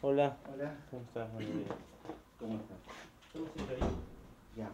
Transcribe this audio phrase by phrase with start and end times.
[0.00, 1.28] Hola, Hola, ¿cómo estás?
[2.38, 2.78] ¿cómo estás?
[3.32, 3.82] ¿Cómo ahí?
[4.56, 4.70] Ya.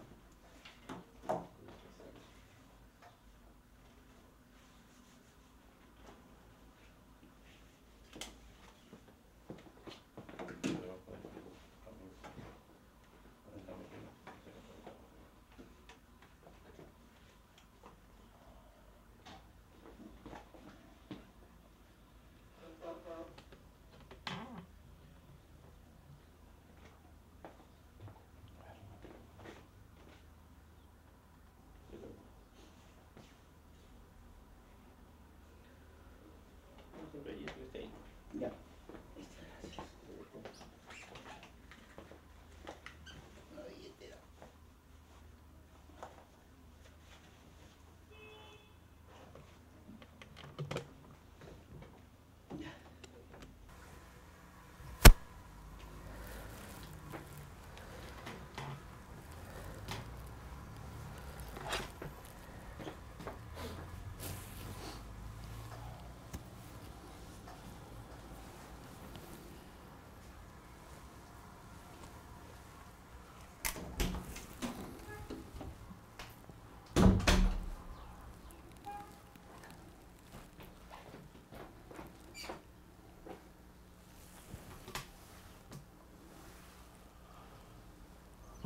[37.15, 38.53] Siempre ahí, siempre está ahí.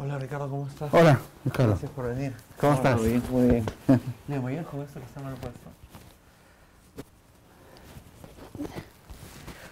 [0.08, 0.94] Hola Ricardo, ¿cómo estás?
[0.94, 1.72] Hola, Ricardo.
[1.72, 2.32] Gracias por venir.
[2.58, 2.96] ¿Cómo estás?
[2.98, 3.22] Muy bien.
[3.30, 3.66] Muy bien.
[4.26, 5.68] Mira, muy bien con esto que está mal puesto.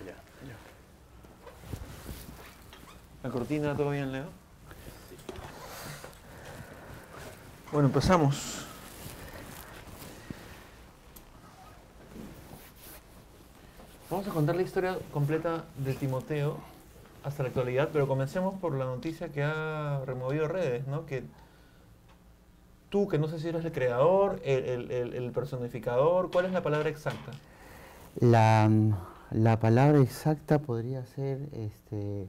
[0.04, 0.56] Ya, ya.
[3.22, 4.26] La cortina, ¿todo bien, Leo?
[7.72, 8.66] Bueno, empezamos.
[14.10, 16.58] Vamos a contar la historia completa de Timoteo
[17.26, 21.06] hasta la actualidad, pero comencemos por la noticia que ha removido redes, ¿no?
[21.06, 21.24] Que
[22.88, 26.52] tú, que no sé si eres el creador, el, el- el- el personificador, ¿cuál es
[26.52, 27.32] la palabra exacta?
[28.20, 28.70] La,
[29.32, 32.28] la palabra exacta podría ser este,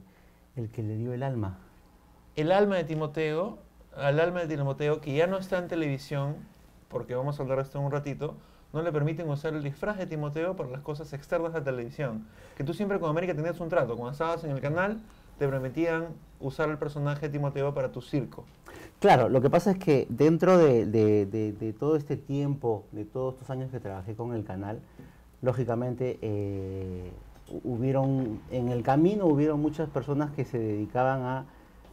[0.56, 1.58] el que le dio el alma.
[2.34, 3.58] El alma de Timoteo,
[3.96, 6.36] al alma de Timoteo, que ya no está en televisión,
[6.88, 8.34] porque vamos a hablar de esto en un ratito,
[8.72, 12.26] no le permiten usar el disfraz de Timoteo para las cosas externas de televisión.
[12.56, 15.00] Que tú siempre con América tenías un trato, cuando estabas en el canal,
[15.38, 16.06] te permitían
[16.40, 18.44] usar el personaje de Timoteo para tu circo.
[19.00, 23.48] Claro, lo que pasa es que dentro de, de- todo este tiempo, de todos estos
[23.50, 24.80] años que trabajé con el canal,
[25.40, 27.10] lógicamente eh,
[27.48, 31.46] hu- hubieron, en el camino hubieron muchas personas que se dedicaban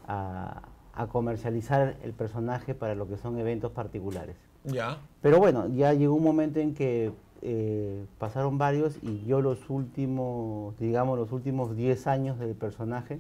[0.08, 4.36] a comercializar el personaje para lo que son eventos particulares.
[4.66, 4.98] Ya.
[5.22, 7.12] Pero bueno, ya llegó un momento en que
[7.42, 13.20] eh, pasaron varios y yo los últimos, digamos, los últimos 10 años del personaje,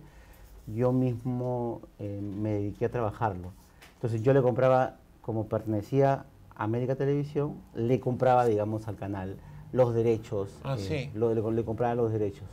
[0.67, 3.51] yo mismo eh, me dediqué a trabajarlo.
[3.95, 9.37] Entonces yo le compraba, como pertenecía a América Televisión, le compraba, digamos, al canal
[9.71, 10.51] los derechos.
[10.63, 11.17] Ah, eh, sí.
[11.17, 12.47] lo- le, le compraba los derechos.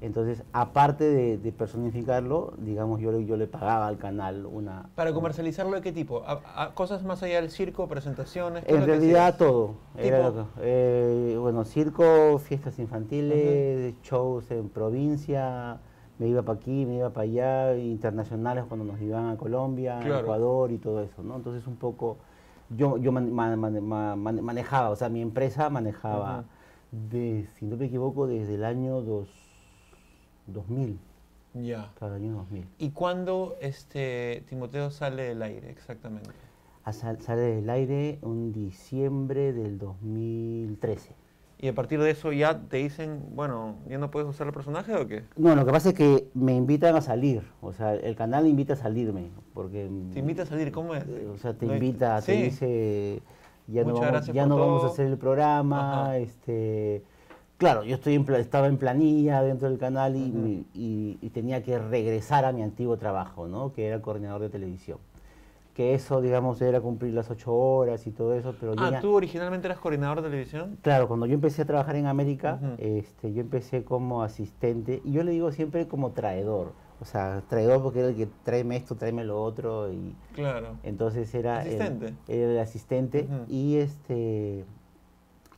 [0.00, 4.90] Entonces, aparte de, de personificarlo, digamos, yo, le- yo le pagaba al canal una...
[4.94, 6.22] ¿Para comercializarlo de qué tipo?
[6.24, 8.64] ¿A, a- cosas más allá del circo, presentaciones?
[8.64, 9.74] ¿Qué es En realidad todo.
[9.96, 15.78] Era que- eh, bueno, circo, fiestas infantiles, shows en provincia,
[16.20, 20.20] me iba para aquí, me iba para allá, internacionales cuando nos iban a Colombia, Claro.
[20.20, 21.34] Ecuador y todo eso, ¿no?
[21.36, 22.18] Entonces un poco,
[22.70, 26.44] yo, yo man- man- man- ma- man- manejaba, o sea, mi empresa manejaba,
[26.92, 29.28] de, si no me equivoco, desde el año dos,
[30.52, 30.98] 2000,
[31.54, 31.92] Ya.
[31.98, 32.66] para el año 2000.
[32.78, 36.30] ¿Y cuándo este, Timoteo sale del aire exactamente?
[36.84, 41.14] A sal- sale del aire un diciembre del 2013.
[41.60, 44.94] ¿Y a partir de eso ya te dicen, bueno, ya no puedes usar el personaje
[44.94, 45.24] o qué?
[45.36, 48.74] No, lo que pasa es que me invitan a salir, o sea, el canal invita
[48.74, 49.90] a salirme, porque...
[50.12, 50.70] ¿Te invita a salir?
[50.70, 51.04] ¿Cómo es?
[51.08, 52.42] eh, O sea, te No invita, te Sí.
[52.44, 53.22] dice,
[53.66, 56.18] ya no, Muchas vamos, gracias ya no vamos a hacer el programa, Ajá.
[56.18, 57.02] este...
[57.58, 61.60] Claro, yo estoy en estaba en planilla dentro del canal y, mi- y- y tenía
[61.64, 63.72] que regresar a mi antiguo trabajo, ¿no?
[63.72, 64.98] Que era coordinador de televisión.
[65.74, 69.12] Que eso, digamos, era cumplir las ocho horas y todo eso, pero Ah, ya- ¿tú
[69.14, 70.78] originalmente eras coordinador de televisión?
[70.82, 75.24] Claro, cuando yo empecé a trabajar en América, este, yo empecé como asistente, y yo
[75.24, 79.24] le digo siempre como traidor, o sea, traidor porque era el que tráeme esto, tráeme
[79.24, 80.76] lo otro, y Claro.
[80.84, 82.14] entonces era el- Asistente.
[82.28, 84.64] era el, asistente, y este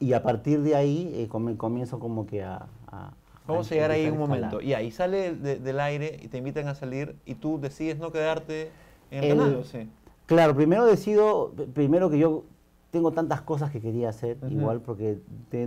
[0.01, 2.67] y a partir de ahí eh, come- comienzo como que a...
[2.89, 3.13] a-
[3.47, 4.61] Vamos a llegar ahí un momento.
[4.61, 8.71] Y sale de- del aire y te invitan a salir y tú decides no quedarte
[9.11, 9.89] en el, canal, ¿o sí?
[10.27, 12.45] Claro, primero decido, primero que yo
[12.93, 14.53] tengo tantas cosas que quería hacer, Ujú.
[14.53, 15.19] igual porque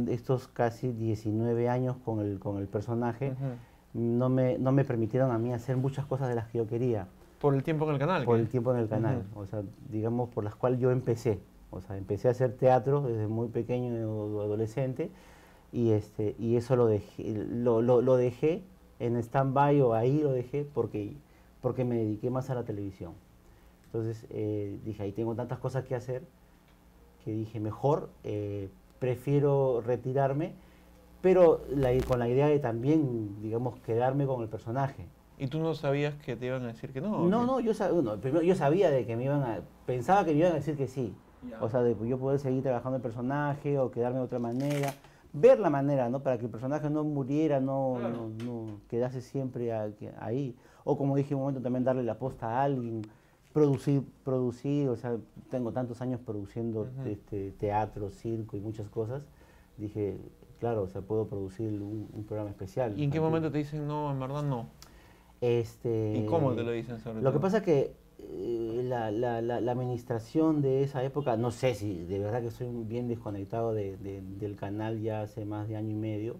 [0.08, 4.00] estos casi 19 años con el, con el personaje, Ujú.
[4.00, 7.08] no me, no me permitieron a mí hacer muchas cosas de las que yo quería.
[7.42, 8.24] Por el tiempo en el canal.
[8.24, 8.44] Por ¿qué?
[8.44, 11.40] el tiempo en el canal, o sea, digamos, por las cuales yo empecé.
[11.74, 15.10] O sea, empecé a hacer teatro desde muy pequeño o adolescente
[15.72, 18.64] y, este, y eso lo dejé, lo, lo, lo dejé
[19.00, 21.14] en stand-by o ahí lo dejé porque,
[21.62, 23.14] porque me dediqué más a la televisión.
[23.86, 26.24] Entonces eh, dije, ahí tengo tantas cosas que hacer
[27.24, 28.70] que dije, mejor eh,
[29.00, 30.54] prefiero retirarme,
[31.22, 35.06] pero la- con la idea de también, digamos, quedarme con el personaje.
[35.38, 37.28] ¿Y tú no sabías que te iban a decir que no?
[37.28, 40.26] No, ¿o no, yo, sab- bueno, primero yo sabía de que me iban a, pensaba
[40.26, 41.14] que me iban a decir que sí.
[41.62, 44.94] O sea, de yo poder seguir trabajando el personaje o quedarme de otra manera,
[45.34, 46.22] ver la manera, ¿no?
[46.22, 48.30] Para que el personaje no muriera, no, Claro.
[48.46, 49.72] no, no quedase siempre
[50.20, 50.56] ahí.
[50.84, 53.02] O como dije en un momento, también darle la posta a alguien,
[53.54, 55.18] producir, producir, o sea,
[55.50, 59.26] tengo tantos años produciendo este, teatro, circo y muchas cosas.
[59.78, 60.18] Dije,
[60.60, 62.98] claro, o sea, puedo producir un, un programa especial.
[62.98, 64.68] ¿Y en qué momento te dicen no, en verdad no?
[65.42, 69.62] Este, ¿Y cómo te lo dicen sobre Lo que pasa es que la, la- la-
[69.62, 73.98] la administración de esa época, no sé si de verdad que estoy bien desconectado de-
[73.98, 76.36] de- del canal ya hace más de año y medio,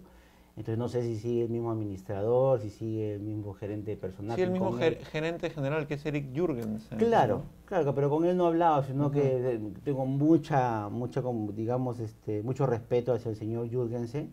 [0.56, 4.36] entonces no sé si sigue el mismo administrador, si sigue el mismo gerente personal.
[4.36, 5.04] Sí, el mismo ger- él.
[5.06, 6.98] gerente general que es Eric Jürgensen.
[6.98, 7.42] Claro, ¿no?
[7.66, 9.14] claro, pero con él no he hablado, sino Ujú.
[9.14, 11.22] que eh, tengo mucha, mucha,
[11.54, 14.30] digamos, este, mucho respeto hacia el señor Jürgensen,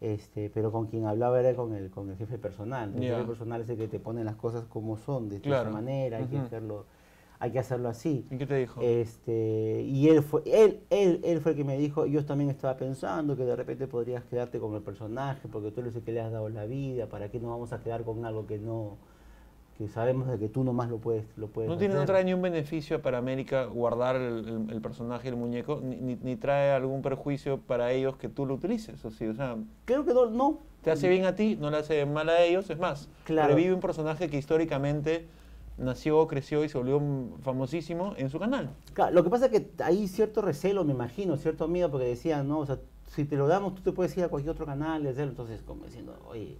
[0.00, 2.94] este, pero con quien hablaba era con el, con el jefe personal.
[2.94, 5.70] El jefe personal es el que te pone las cosas como son, de, Claro.
[5.70, 6.86] manera, hay que hacerlo,
[7.38, 8.26] hay que hacerlo así.
[8.30, 8.80] ¿Y qué te dijo?
[8.80, 12.76] Este, y él fue, él, él, él fue el que me dijo, yo también estaba
[12.76, 16.20] pensando que de repente podrías quedarte con el personaje, porque tú eres el que le
[16.20, 18.96] has dado la vida, ¿para qué nos vamos a quedar con algo que no,
[19.80, 22.34] que sabemos de que tú nomás lo puedes, lo puedes no tiene no trae ni
[22.34, 26.70] un beneficio para América guardar el, el- el personaje, el muñeco, ni, ni- ni trae
[26.72, 29.02] algún perjuicio para ellos que tú lo utilices.
[29.06, 29.56] O, sí, o sea,
[29.86, 30.58] Creo que no, no.
[30.82, 32.68] te hace bien a ti, no le hace mal a ellos.
[32.68, 33.54] Es más, Claro.
[33.54, 35.26] revive un personaje que históricamente
[35.78, 37.00] nació, creció y se volvió
[37.40, 38.68] famosísimo en su canal.
[38.92, 42.46] Claro, lo que pasa es que hay cierto recelo, me imagino, cierto miedo, porque decían,
[42.48, 45.02] no, o sea, si te lo damos, tú te puedes ir a cualquier otro canal
[45.04, 45.30] y hacerlo.
[45.30, 46.58] Entonces, como diciendo, oye,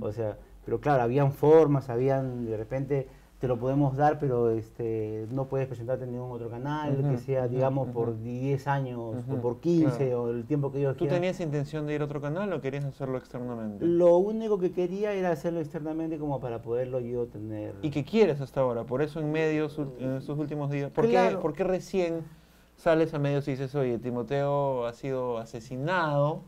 [0.00, 3.08] o sea, pero claro, habían formas, habían, de repente
[3.38, 7.18] te lo podemos dar, pero este no puedes presentarte en ningún otro canal, Ujú, que
[7.18, 7.94] sea, digamos, ujú.
[7.94, 10.22] por 10 años o Ujú, por 15 claro.
[10.24, 11.18] o el tiempo que ellos ¿Tú quieran.
[11.18, 13.84] tenías intención de ir a otro canal o querías hacerlo externamente?
[13.86, 17.74] Lo único que quería era hacerlo externamente como para poderlo yo tener...
[17.82, 18.84] ¿Y qué quieres hasta ahora?
[18.84, 21.38] Por eso en medios, en estos últimos días, ¿por, qué, Claro.
[21.40, 22.24] por qué recién
[22.76, 26.40] sales a medios y dices, oye, Timoteo ha sido asesinado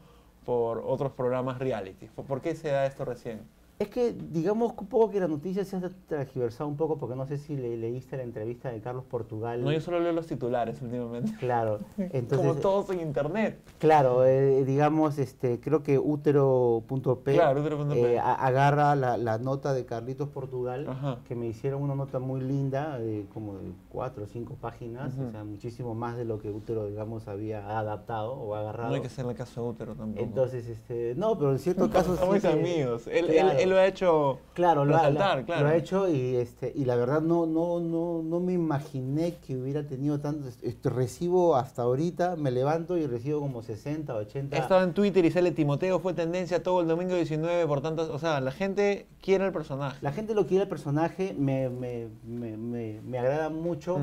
[0.45, 2.07] por otros programas reality?
[2.09, 3.43] ¿Por- ¿Por qué se da esto recién?
[3.79, 7.27] Es que digamos un poco que la noticia se ha transgiversado un poco porque no
[7.29, 9.63] sé si le, leíste la entrevista de Carlos Portugal.
[9.63, 11.33] No, yo solo leo los titulares últimamente.
[11.39, 13.61] Claro, entonces, Como todos en internet.
[13.79, 18.15] claro, eh, digamos, este, creo que útero.p Claro, útero.p.
[18.15, 21.19] eh, agarra la, la nota de Carlitos Portugal, Ajá.
[21.29, 25.31] que me hicieron una nota muy linda, de como de cuatro o cinco páginas, o
[25.31, 28.89] sea, muchísimo más de lo que útero, digamos, había adaptado o agarrado.
[28.89, 30.21] No hay que hacerle caso a útero tampoco.
[30.21, 33.07] Entonces, este, no, pero en ciertos casos Somos sí amigos.
[33.07, 33.68] Él, él- Claro.
[33.69, 35.45] Él lo ha hecho Claro, lo claro.
[35.63, 39.57] lo ha hecho y este y la verdad no no no no me imaginé que
[39.57, 44.61] hubiera tenido tanto este, recibo hasta ahorita me levanto y recibo como 60 80 He
[44.61, 48.09] estado en Twitter y sale Timoteo fue tendencia todo el domingo 19 por tantas...
[48.09, 49.99] O sea, la gente quiere el personaje.
[50.03, 53.99] la gente lo quiere el personaje me, me, me, me, me agrada mucho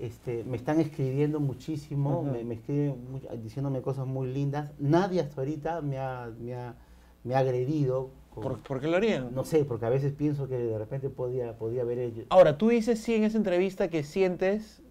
[0.00, 5.40] este me están escribiendo muchísimo me, me escriben mu- diciéndome cosas muy lindas nadie hasta
[5.40, 6.74] ahorita me ha me ha,
[7.22, 9.34] me ha agredido ¿Por, por qué lo harían?
[9.34, 12.68] no sé porque a veces pienso que de repente podía podía haber ello Ahora, tú
[12.68, 14.82] dices sí en esa entrevista que sientes,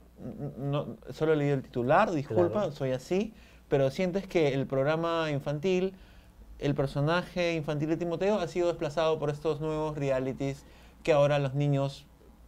[0.58, 2.72] no, solo leído el titular, disculpa, Claro.
[2.74, 3.34] soy así,
[3.70, 5.94] pero sientes que el programa infantil,
[6.60, 10.66] el personaje infantil de Timoteo ha sido desplazado por estos nuevos realities
[11.04, 12.06] que ahora los niños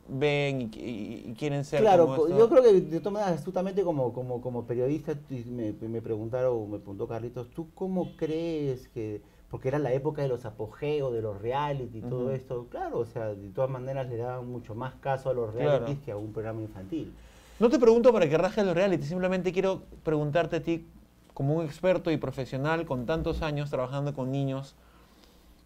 [0.10, 2.38] ven y, y- y quieren ser Claro, como esto.
[2.38, 5.18] yo creo que de todas maneras, astutamente como, como, como periodista,
[5.48, 9.22] me, me preguntaron, me preguntó Carlitos, ¿tú cómo crees que,
[9.52, 12.30] porque era la época de los apogeos, de los reality y todo Ujú.
[12.30, 15.72] esto, claro, o sea, de todas maneras le daban mucho más caso a los Claro.
[15.80, 17.14] realities que a un programa infantil.
[17.60, 20.88] No te pregunto para que rajes los reality, simplemente quiero preguntarte a ti,
[21.34, 24.76] como un experto y profesional con tantos años trabajando con niños,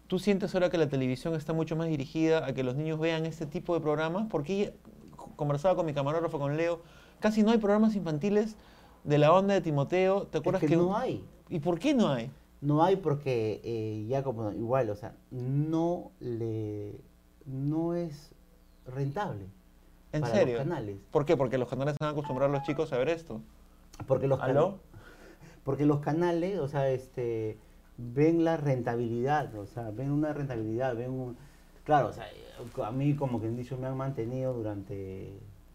[0.08, 3.24] ¿tú sientes ahora que la televisión está mucho más dirigida a que los niños vean
[3.24, 4.26] este tipo de programas?
[4.28, 4.74] Porque
[5.36, 6.80] conversaba con mi camarógrafo, con Leo,
[7.20, 8.56] casi no hay programas infantiles
[9.04, 10.24] de la onda de Timoteo.
[10.24, 11.24] ¿Te acuerdas Es que no hay.
[11.48, 12.30] ¿Y por qué no hay?
[12.60, 17.00] No hay porque eh, ya como igual, o sea, no le
[17.44, 18.32] no es
[18.86, 19.46] rentable
[20.12, 20.54] ¿En para serio?
[20.54, 20.96] los canales.
[21.10, 21.36] ¿Por qué?
[21.36, 23.40] Porque los canales van a acostumbrar a los chicos a ver esto.
[24.06, 24.78] Porque los, ¿Aló?
[25.64, 27.58] porque los canales, o sea, este,
[27.98, 31.36] ven la rentabilidad, o sea, ven una rentabilidad, ven un...
[31.84, 32.26] Claro, o sea,
[32.84, 35.32] a mí como que dicho me han mantenido durante,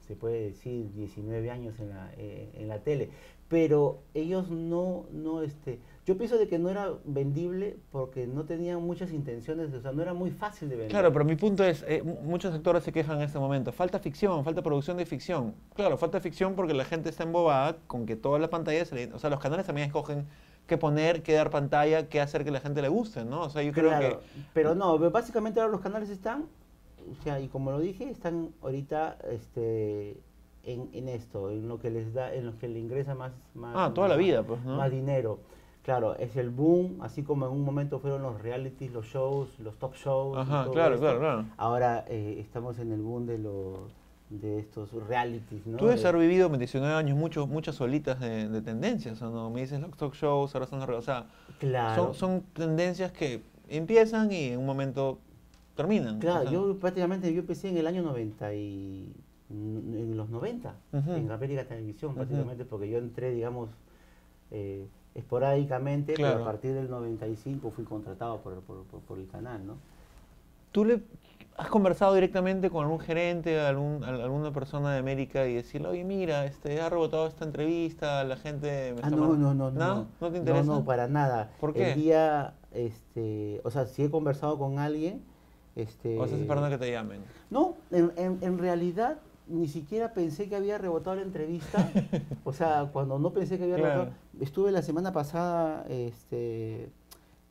[0.08, 3.10] se puede decir, 19 años en la, eh, en la tele,
[3.48, 5.80] pero ellos no, no, este,
[6.12, 10.02] yo pienso de que no era vendible porque no tenían muchas intenciones, o sea, no
[10.02, 10.92] era muy fácil de vender.
[10.92, 14.44] Claro, pero mi punto es, eh, muchos actores se quejan en este momento, falta ficción,
[14.44, 15.56] falta producción de ficción.
[15.74, 19.14] Claro, falta ficción porque la gente está embobada con que toda la pantalla, se le,
[19.14, 20.28] o sea, los canales también escogen
[20.68, 23.44] qué poner, qué dar pantalla, qué hacer que la gente le guste, ¿no?
[23.44, 24.18] O sea, yo creo que...
[24.54, 26.44] Pero no, básicamente ahora los canales están,
[27.10, 30.18] o sea, y como lo dije, están ahorita, este
[30.64, 33.74] en, en, esto, en lo que les da, en lo que le ingresa más, más
[33.78, 34.76] ah, toda la vida, pues, ¿no?
[34.76, 35.40] Más dinero.
[35.84, 39.78] Claro, es el boom, así como en un momento fueron los realities, los shows, los
[39.78, 40.38] top shows.
[40.38, 41.46] Ajá, claro, claro, claro.
[41.58, 43.80] Ahora eh, estamos en el boom de los
[44.30, 45.78] de estos realities, ¿no?
[45.78, 49.50] Tú debes haber vivido 19 años muchos muchas solitas de, tendencias, ¿o no?
[49.50, 50.90] Me dices los talk shows, ahora son los...
[50.90, 51.26] O sea,
[51.60, 52.14] claro.
[52.14, 55.20] son, son tendencias que empiezan y en un momento
[55.76, 56.20] terminan.
[56.20, 59.14] Claro, yo prácticamente yo empecé en el año 90 y
[59.50, 63.70] en los 90, en América Televisión prácticamente, porque yo entré, digamos,
[64.52, 69.76] eh, esporádicamente, pero a partir del 95 fui contratado por, por, el canal, ¿no?
[70.72, 71.02] ¿Tú le
[71.58, 76.46] has conversado directamente con algún gerente, algún, alguna persona de América y decirle, oye, mira,
[76.46, 80.32] este, ha rebotado esta entrevista, la gente me ah, no, no, no, no, no.
[80.32, 80.64] te interesa?
[80.64, 81.52] No, no, para nada.
[81.60, 81.92] ¿Por qué?
[81.92, 85.24] El día, este, o sea, si he conversado con alguien...
[85.76, 87.22] Este, ¿O estás esperando que te llamen?
[87.50, 91.92] No, en, en, en realidad ni siquiera pensé que había rebotado la entrevista.
[92.44, 94.10] o sea, cuando no pensé que había rebotado.
[94.40, 96.90] Estuve la semana pasada este,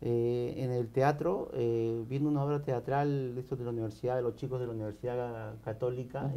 [0.02, 4.22] eh, en el teatro eh, viendo una obra teatral de estos de la universidad, de
[4.22, 6.30] los chicos de la Universidad Católica.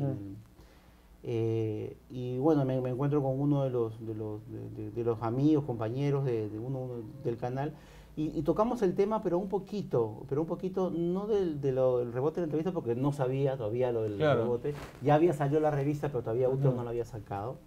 [1.25, 6.25] Eh, y bueno, me, encuentro con uno de los, de los, de, los amigos, compañeros
[6.25, 6.89] de, uno
[7.23, 7.73] del canal
[8.15, 11.59] y, tocamos el tema, pero un poquito, pero un poquito, no del,
[12.13, 14.75] rebote de la entrevista, porque no sabía todavía lo del rebote.
[15.01, 17.57] Ya había salido la revista, pero todavía otro no lo había sacado.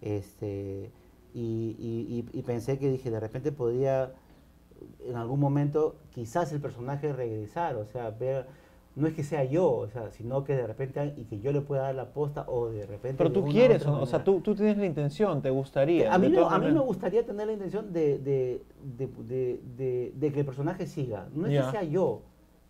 [0.00, 0.90] Este,
[1.32, 4.12] y, y, pensé que dije, de repente podría
[5.06, 8.46] en algún momento quizás el personaje regresar, o sea, ver
[8.96, 11.60] no es que sea yo, o sea, sino que de repente y que yo le
[11.60, 13.16] pueda dar la posta o de repente...
[13.18, 16.14] Pero tú quieres, o, sea, tú, tú, tienes la intención, te gustaría.
[16.14, 18.62] A mí, me, a mí me gustaría tener la intención de, de,
[18.96, 22.22] de, de que el personaje siga, no es que sea yo,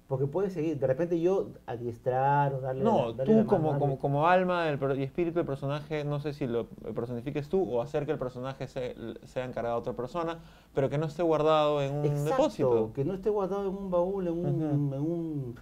[0.09, 2.85] porque puede seguir, de repente yo adiestrar o darle...
[2.85, 4.67] No, tú como, como, como, alma
[4.97, 8.67] y espíritu del personaje, no sé si lo personifiques tú o hacer que el personaje
[8.67, 10.39] se, sea encargado a otra persona,
[10.75, 12.93] pero que no esté guardado en un Exacto, depósito.
[12.95, 15.55] que no esté guardado en un baúl, en un en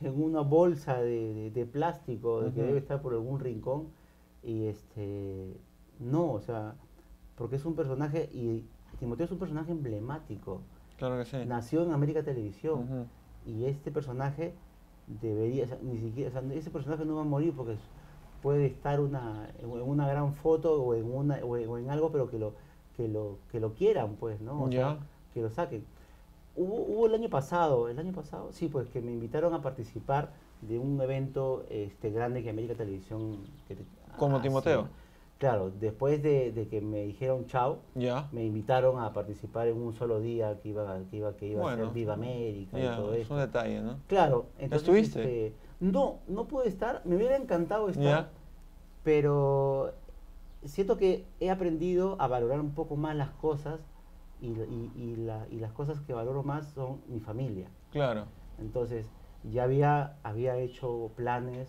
[0.00, 3.88] una bolsa de, plástico que debe estar por algún rincón
[4.42, 5.56] y este
[6.00, 6.74] no, o sea,
[7.36, 8.64] porque es un personaje y
[8.98, 10.60] Timoteo es un personaje emblemático.
[10.98, 11.36] Claro que sí.
[11.46, 13.08] Nació en América Televisión
[13.46, 14.54] y este personaje
[15.06, 17.76] debería, ni siquiera, ese personaje no va a morir porque
[18.42, 22.38] puede estar una, en una gran foto o en una o en, algo, pero que
[22.38, 22.52] lo
[22.96, 24.62] que lo que lo quieran, pues, ¿no?
[24.62, 24.98] O sea,
[25.32, 25.84] que lo saquen.
[26.56, 30.30] Hubo, el año pasado, el año pasado, sí, pues que me invitaron a participar
[30.60, 33.38] de un evento este, grande que América Televisión...
[33.66, 33.76] Que,
[34.16, 34.88] Como Timoteo.
[35.38, 38.28] Claro, después de, que me dijeron chao, ya.
[38.32, 41.76] me invitaron a participar en un solo día que iba, que iba, que iba a
[41.76, 43.22] ser Viva América y todo eso.
[43.22, 43.98] Es un detalle, ¿no?
[44.06, 44.46] Claro.
[44.58, 45.46] Entonces, ¿Estuviste?
[45.46, 48.30] Este, no, no pude estar, me hubiera encantado estar,
[49.02, 49.92] pero
[50.64, 53.80] siento que he aprendido a valorar un poco más las cosas
[54.44, 57.68] y, la, y las cosas que valoro más son mi familia.
[57.90, 58.26] Claro.
[58.58, 59.10] Entonces,
[59.42, 61.68] ya había, había hecho planes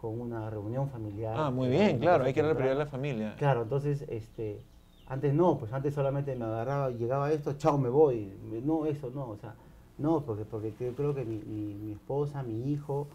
[0.00, 1.34] con una reunión familiar.
[1.36, 3.34] Ah, muy bien, claro, hay que a la familia.
[3.36, 4.62] Claro, entonces, este,
[5.06, 8.32] antes no, pues antes solamente me agarraba, llegaba esto, chao, me voy.
[8.64, 9.54] No, eso no, o sea,
[9.98, 13.08] no, porque, porque creo que mi, mi, esposa, mi hijo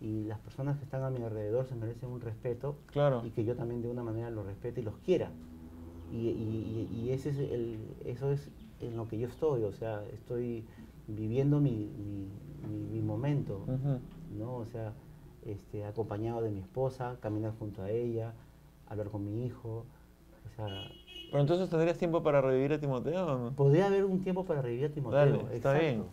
[0.00, 2.76] y las personas que están a mi alrededor se merecen un respeto.
[2.92, 3.22] Claro.
[3.24, 5.30] Y que yo también de una manera los respete y los quiera.
[6.12, 8.48] Y, y, ese es el, eso es
[8.80, 10.64] en lo que yo estoy, o sea, estoy
[11.06, 11.90] viviendo mi,
[12.90, 13.64] mi, momento,
[14.38, 14.56] ¿no?
[14.56, 14.92] O sea,
[15.44, 18.32] este, acompañado de mi esposa, caminar junto a ella,
[18.86, 19.86] hablar con mi hijo,
[20.46, 20.90] o sea...
[21.30, 24.90] Pero entonces tendrías tiempo para revivir a Timoteo, Podría haber un tiempo para revivir a
[24.90, 26.04] Timoteo, Dale, está bien.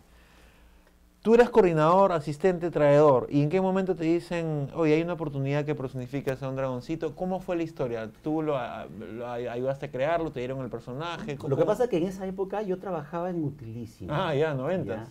[1.26, 3.26] Tú eras coordinador, asistente, traidor.
[3.28, 7.16] ¿Y en qué momento te dicen, oye, hay una oportunidad que personificas a un dragoncito?
[7.16, 8.08] ¿Cómo fue la historia?
[8.22, 10.30] ¿Tú lo, ayudaste a crearlo?
[10.30, 11.36] ¿Te dieron el personaje?
[11.48, 14.14] Lo que pasa es que en esa época yo trabajaba en Utilísimo.
[14.14, 15.08] Ah, ya, noventas.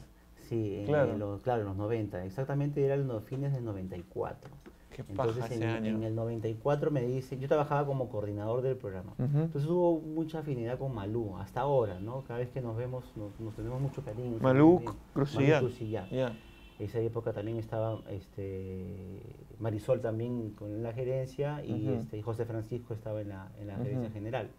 [0.47, 1.11] Sí, en, Claro.
[1.11, 2.23] en los, claro, en los 90.
[2.23, 4.49] Exactamente eran los fines del 94.
[4.95, 5.95] Qué paja Entonces ese en, año.
[5.97, 9.13] en el 94 me dice, yo trabajaba como coordinador del programa.
[9.17, 12.23] Entonces hubo mucha afinidad con Malú, hasta ahora, ¿no?
[12.23, 14.37] Cada vez que nos vemos nos, nos tenemos mucho cariño.
[14.39, 14.81] Malú.
[15.13, 16.09] Crucillat.
[16.09, 16.33] Ya.
[16.79, 19.21] Esa época también estaba este,
[19.59, 24.11] Marisol también con la gerencia y este, José Francisco estaba en la, en la gerencia
[24.11, 24.49] general.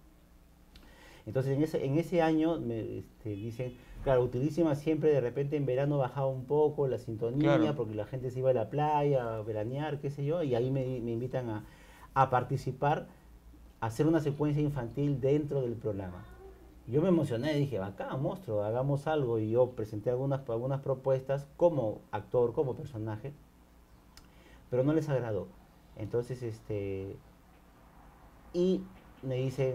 [1.24, 3.72] Entonces en ese, en ese año me este, dicen,
[4.06, 7.74] claro, Utilísima siempre de repente en verano bajaba un poco la sintonía Claro.
[7.74, 10.70] porque la gente se iba a la playa a veranear, qué sé yo, y ahí
[10.70, 11.64] me, me invitan a,
[12.14, 13.08] a participar,
[13.80, 16.24] a hacer una secuencia infantil dentro del programa.
[16.86, 19.40] Yo me emocioné, dije, bacán, monstruo, hagamos algo.
[19.40, 23.32] Y yo presenté algunas, algunas propuestas como actor, como personaje,
[24.70, 25.48] pero no les agradó.
[25.96, 27.16] Entonces, este.
[28.52, 28.82] Y
[29.22, 29.74] me dicen,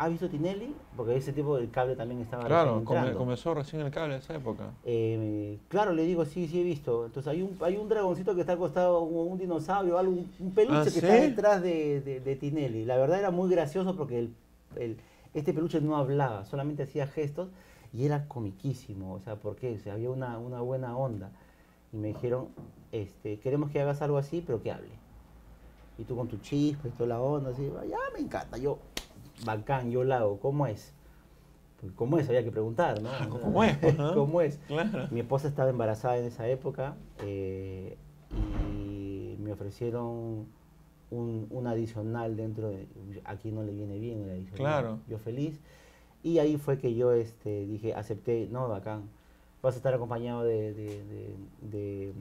[0.00, 0.74] ¿ha visto Tinelli?
[0.96, 4.34] Porque ese tipo del cable también estaba Claro, come- comenzó recién el cable en esa
[4.34, 4.70] época.
[4.84, 7.04] Eh, claro, le digo, sí, sí he visto.
[7.04, 10.52] Entonces hay un, hay un dragoncito que está acostado, un, un dinosaurio, algo, un, un
[10.52, 10.98] peluche ¿Ah, que sí?
[10.98, 12.86] está detrás de, de- de Tinelli.
[12.86, 14.34] La verdad era muy gracioso porque el,
[14.76, 14.96] el-
[15.34, 17.48] este peluche no hablaba, solamente hacía gestos
[17.92, 19.12] y era comiquísimo.
[19.14, 19.74] O sea, ¿por qué?
[19.74, 21.30] O sea, había una, una buena onda.
[21.92, 22.48] Y me dijeron,
[22.90, 24.88] este, queremos que hagas algo así, pero que hable.
[25.98, 28.78] Y tú con tu chispa y toda la onda, así, ya me encanta, yo,
[29.44, 30.92] bacán, yo la hago, ¿cómo es?
[31.80, 32.28] Pues, ¿Cómo es?
[32.28, 33.08] Había que preguntar, ¿no?
[33.30, 33.96] ¿Cómo es, pues?
[34.14, 34.58] ¿Cómo es?
[34.68, 35.08] Claro.
[35.10, 36.94] Mi esposa estaba embarazada en esa época
[37.24, 37.96] eh,
[38.76, 40.46] y me ofrecieron
[41.10, 42.86] un, un adicional dentro de...
[43.24, 44.56] Aquí no le viene bien el adicional.
[44.56, 44.98] Claro.
[45.08, 45.58] Yo feliz.
[46.22, 49.04] Y ahí fue que yo este, dije, acepté, no, bacán.
[49.62, 51.02] Vas a estar acompañado de, de,
[51.70, 52.12] de-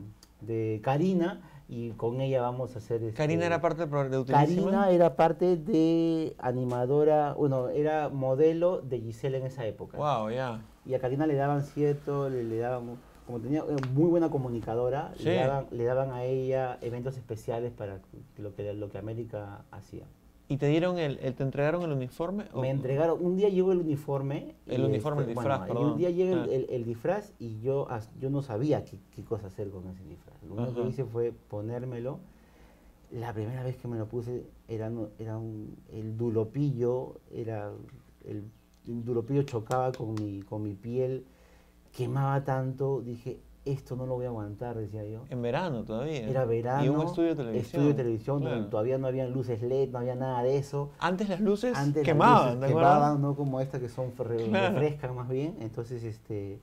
[0.41, 2.99] de Karina y con ella vamos a hacer...
[3.13, 4.63] Karina este, era parte del programa de Utilísima.
[4.71, 10.61] Karina era parte de animadora, bueno, era modelo de Giselle en esa época Wow, ya.
[10.85, 12.97] y a Karina le daban cierto, le, le daban,
[13.27, 15.25] como tenía muy buena comunicadora, Sí.
[15.25, 17.99] le, daban, le daban a ella eventos especiales para
[18.37, 20.05] lo que, lo que América hacía.
[20.51, 22.45] ¿Y te dieron el, el- te entregaron el uniforme?
[22.53, 24.55] o- Me entregaron, un día llegó el uniforme.
[24.65, 25.91] El uniforme, el este, disfraz, bueno, y perdón.
[25.91, 26.45] un día llega Ah.
[26.45, 27.87] el, el- el disfraz y yo,
[28.19, 30.41] yo no sabía qué, qué cosa hacer con ese disfraz.
[30.43, 32.19] Lo único que hice fue ponérmelo.
[33.11, 37.71] La primera vez que me lo puse era, era un, el dulopillo, era
[38.25, 38.43] el,
[38.87, 41.25] el dulopillo chocaba con mi, con mi piel,
[41.95, 45.25] quemaba tanto, dije, esto no lo voy a aguantar, decía yo.
[45.29, 46.27] En verano todavía.
[46.27, 46.83] Era verano.
[46.85, 47.65] Y un estudio de televisión.
[47.65, 50.89] Estudio de televisión, donde todavía no habían luces LED, no había nada de eso.
[50.99, 54.35] Antes las luces Antes las quemaban, luces quemaban, no como estas que son Claro.
[54.79, 55.55] refrescan más bien.
[55.61, 56.59] Entonces, este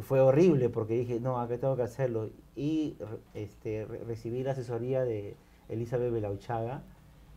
[0.00, 2.30] fue horrible porque dije, no, acá tengo que hacerlo.
[2.54, 2.96] Y
[3.34, 5.36] este, re- recibí la asesoría de
[5.68, 6.82] Elizabeth Belauchaga.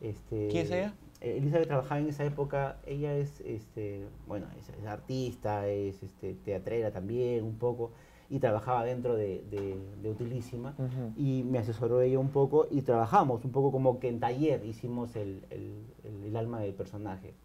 [0.02, 0.94] Este, ¿Quién es ella?
[1.22, 6.34] eh, Elizabeth trabajaba en esa época, ella es, este, bueno, es, es artista, es este,
[6.36, 7.92] teatrera también, un poco,
[8.34, 11.12] y trabajaba dentro de, de- de Utilísima Ujú.
[11.16, 15.16] y me asesoró ella un poco y trabajamos un poco como que en taller hicimos
[15.16, 17.36] el, el- el- el alma del personaje.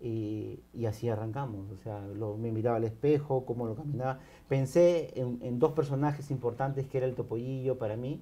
[0.00, 4.20] Y, y así arrancamos, o sea, lo- me miraba al espejo, cómo lo caminaba.
[4.48, 8.18] Pensé en, en dos personajes importantes que era el topollillo para mí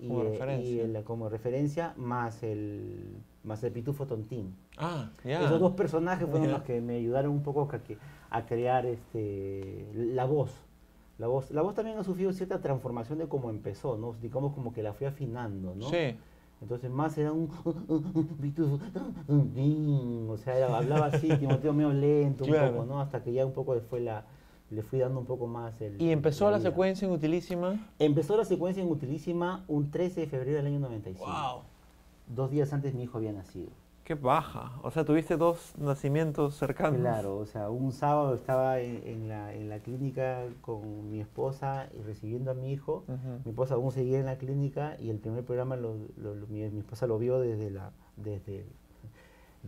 [0.00, 0.82] y, Como eh, y referencia.
[0.84, 4.54] el- como referencia, más el, más el pitufo tontín.
[4.76, 5.44] Ah, ya.
[5.44, 6.52] Esos dos personajes fueron Ya.
[6.54, 7.80] los que me ayudaron un poco a,
[8.38, 10.52] a crear este, la voz.
[11.18, 14.14] La voz, la voz también ha sufrido cierta transformación de cómo empezó, ¿no?
[14.22, 15.88] Digamos como que la fui afinando, ¿no?
[15.90, 16.16] Sí.
[16.60, 17.48] Entonces más era un
[20.30, 22.72] o sea, era- hablaba así, Timoteo medio lento un Claro.
[22.72, 23.00] poco, ¿no?
[23.00, 24.24] Hasta que ya un poco fue la,
[24.70, 26.00] le fui dando un poco más el...
[26.00, 26.70] Y empezó la vida.
[26.70, 27.88] secuencia en Utilísima.
[27.98, 31.24] Empezó la secuencia en Utilísima un 13 de febrero del año 95.
[31.24, 31.62] Wow.
[32.28, 33.68] Dos días antes mi hijo había nacido.
[34.08, 34.72] Qué baja.
[34.82, 36.98] O sea, tuviste dos nacimientos cercanos.
[37.00, 41.90] Claro, o sea, un sábado estaba en, en la, en la clínica con mi esposa
[41.94, 43.04] y recibiendo a mi hijo.
[43.44, 46.66] Mi esposa aún seguía en la clínica y el primer programa lo, lo- lo- mi,
[46.70, 48.64] mi esposa lo vio desde la, desde,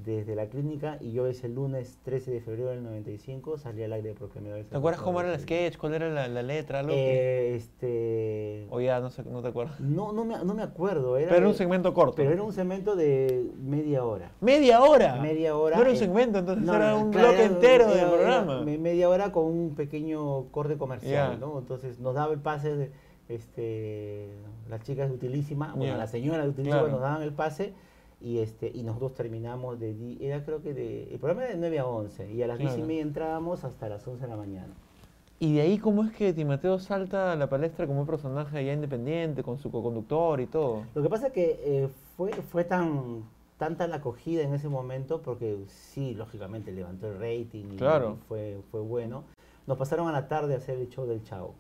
[0.05, 4.15] desde la clínica y yo ese lunes 13 de febrero del 95 salí al aire
[4.33, 4.69] primera vez.
[4.69, 5.77] ¿Te acuerdas cómo era el sketch?
[5.77, 6.81] ¿Cuál era la, la letra?
[6.81, 8.67] Algo que- Eh, este...
[8.71, 9.81] O ya no, sé, no te acuerdas.
[9.81, 11.17] No, no, me, no me acuerdo.
[11.17, 12.15] Era Pero era un de- segmento corto.
[12.17, 14.33] Pero era un segmento de media hora.
[14.41, 15.17] ¡Media hora!
[15.21, 15.77] Media hora.
[15.77, 18.63] No era un segmento, entonces no, era un claro, bloque era- entero era- del programa.
[18.63, 21.39] me- media hora con un pequeño corte comercial.
[21.41, 21.59] ¿no?
[21.59, 22.91] Entonces nos daba el pase de
[23.29, 24.29] este,
[24.69, 25.99] las chicas de Utilísima, bueno, Ya.
[25.99, 26.93] la señora de Utilísima Claro.
[26.93, 27.73] nos daban el pase
[28.21, 31.79] y este y nosotros terminamos de, era creo que de, el programa era de 9
[31.79, 32.87] a 11 y a las 10 y Claro.
[32.87, 34.75] media entrábamos hasta las 11 de la mañana.
[35.43, 38.75] Y de ahí, ¿cómo es que Timoteo salta a la palestra como un personaje ya
[38.75, 40.83] independiente, con su co-conductor y todo?
[40.95, 43.25] Lo que pasa es que eh, fue, fue tan
[43.57, 48.17] tanta la acogida en ese momento porque sí, lógicamente levantó el rating y Claro.
[48.29, 49.25] fue, fue bueno.
[49.67, 51.55] nos pasaron a la tarde a hacer el show del Chavo.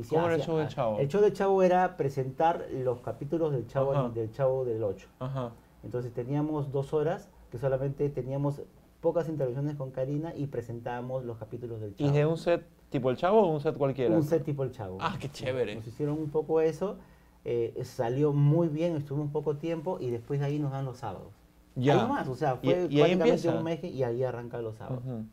[0.00, 0.98] Y ¿Cómo era el show del Chavo?
[0.98, 4.08] El show del Chavo era presentar los capítulos del Chavo, Ajá.
[4.08, 5.08] del Chavo del 8.
[5.18, 5.52] Ajá.
[5.84, 8.62] Entonces teníamos dos horas que solamente teníamos
[9.00, 12.12] pocas intervenciones con Karina y presentábamos los capítulos del ¿Y Chavo.
[12.12, 14.14] de un set tipo el chavo o un set cualquiera?
[14.14, 14.98] Un set tipo el Chavo.
[15.00, 15.76] Ah, qué chévere.
[15.76, 16.96] Nos hicieron un poco eso,
[17.44, 20.98] eh, salió muy bien, estuvo un poco tiempo y después de ahí nos dan los
[20.98, 21.32] sábados.
[21.76, 21.94] Ya.
[21.94, 22.86] Ahí nomás, o sea, Y- fue y ahí
[23.16, 23.56] prácticamente empieza.
[23.58, 25.02] un mes y ahí arranca los sábados.
[25.04, 25.24] Ujú.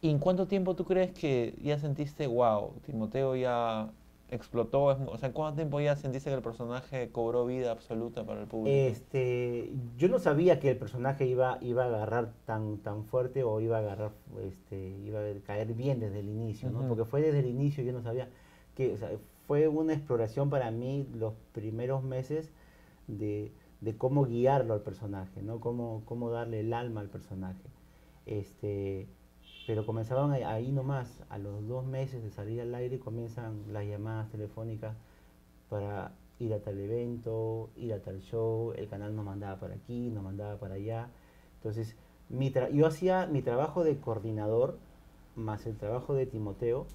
[0.00, 3.90] ¿Y en cuánto tiempo tú crees que ya sentiste, wow, Timoteo ya
[4.30, 4.84] explotó?
[4.84, 8.46] O sea, ¿en cuánto tiempo ya sentiste que el personaje cobró vida absoluta para el
[8.46, 8.76] público?
[8.76, 13.60] Este, yo no sabía que el personaje iba, iba a agarrar tan, tan fuerte o
[13.60, 16.86] iba a agarrar, este, iba a caer bien desde el inicio, ¿no?
[16.88, 18.28] Porque fue desde el inicio, yo no sabía
[18.74, 19.10] que, o sea,
[19.46, 22.50] fue una exploración para mí los primeros meses
[23.06, 25.60] de, de cómo guiarlo al personaje, ¿no?
[25.60, 27.68] Cómo, cómo darle el alma al personaje.
[28.26, 29.06] Este,
[29.66, 34.30] pero comenzaban ahí- nomás, a los dos meses de salir al aire comienzan las llamadas
[34.30, 34.96] telefónicas
[35.68, 40.10] para ir a tal evento, ir a tal show, el canal nos mandaba para aquí,
[40.10, 41.08] nos mandaba para allá.
[41.56, 41.96] Entonces,
[42.28, 44.78] mi yo hacía mi trabajo de coordinador
[45.36, 46.86] más el trabajo de Timoteo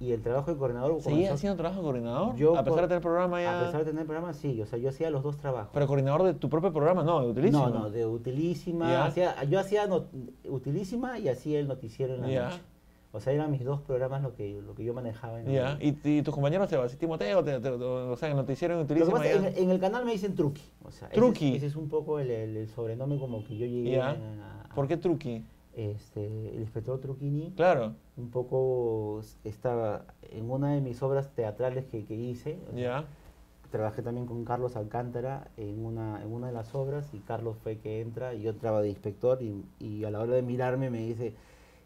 [0.00, 2.34] y el trabajo de coordinador ¿Seguías haciendo trabajo de coordinador?
[2.34, 3.60] Yo a pesar de tener programa ya...
[3.60, 5.70] a pesar de tener programa, sí, o sea, yo hacía los dos trabajos.
[5.74, 7.68] Pero coordinador de tu propio programa, no, de Utilísima.
[7.68, 9.04] No, no, de Utilísima.
[9.04, 9.86] Hacía- yo hacía
[10.48, 12.44] Utilísima y hacía el noticiero en la Ya.
[12.48, 12.60] noche.
[13.12, 15.40] O sea, eran mis dos programas lo que, lo que yo manejaba.
[15.40, 18.28] En el- Ya, y, y tus compañeros te decir, Timoteo, te, te- te- o sea,
[18.30, 20.62] el noticiero en Lo que Utilísima pasa, en, en el canal me dicen Truqui.
[20.84, 21.56] O sea, ese es- Truqui.
[21.56, 24.10] Ese, es un poco el, el- el sobrenombre como que yo llegué Ya.
[24.10, 25.44] a, a- ¿Por qué Truqui?
[25.74, 27.52] este, el inspector Truquini.
[27.56, 32.58] Claro, Un poco estaba en una de mis obras teatrales que, que hice.
[33.70, 37.78] Trabajé también con Carlos Alcántara en una, en una de las obras y Carlos fue
[37.78, 40.98] que entra y yo entraba de inspector y, y a la hora de mirarme me
[40.98, 41.34] dice,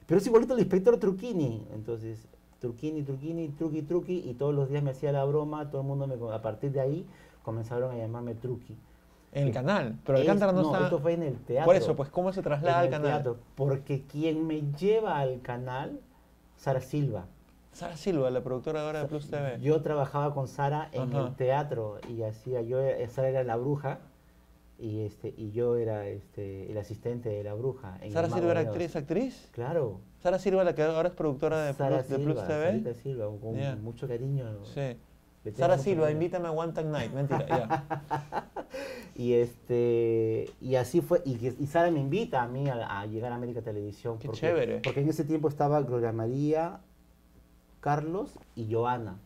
[0.07, 1.67] pero es igualito el inspector Truquini.
[1.75, 2.27] Entonces,
[2.59, 6.07] Truquini, Truquini, Truqui, Truqui y todos los días me hacía la broma, todo el mundo
[6.07, 7.07] me, a partir de ahí
[7.43, 8.77] comenzaron a llamarme Truqui.
[9.33, 10.85] En el canal, pero Alcántara no, está...
[10.85, 11.67] esto fue en el teatro.
[11.67, 13.11] Por eso, pues, ¿cómo se en traslada al el canal?
[13.11, 16.01] teatro, porque quien me lleva al canal,
[16.65, 17.27] Sara Silva.
[17.73, 19.59] Sara Silva, la productora ahora de Plus TV.
[19.61, 21.27] Yo trabajaba con Sara en Ajá.
[21.27, 23.99] el teatro y hacía, yo, eh, Sara era la bruja
[24.79, 27.99] y este y yo era este el asistente de la bruja.
[28.01, 29.51] en ¿Sara Silva era actriz, actriz?
[29.53, 30.01] Claro.
[30.23, 32.65] Sara Silva, la que ahora es productora de, Sara Plus, de Silva, Plus TV.
[32.65, 34.65] Sarita Silva, con mucho cariño.
[34.65, 34.97] Sí.
[35.53, 37.13] Sara Silva, invítame a One Time Night.
[37.13, 37.85] Mentira, ya.
[39.17, 43.31] Y este y así fue y, y Sara me invita a mí a, a llegar
[43.31, 44.81] a América Televisión Qué porque, chévere.
[44.83, 46.81] porque en ese tiempo estaba Gloria María,
[47.81, 49.19] Carlos y Joana.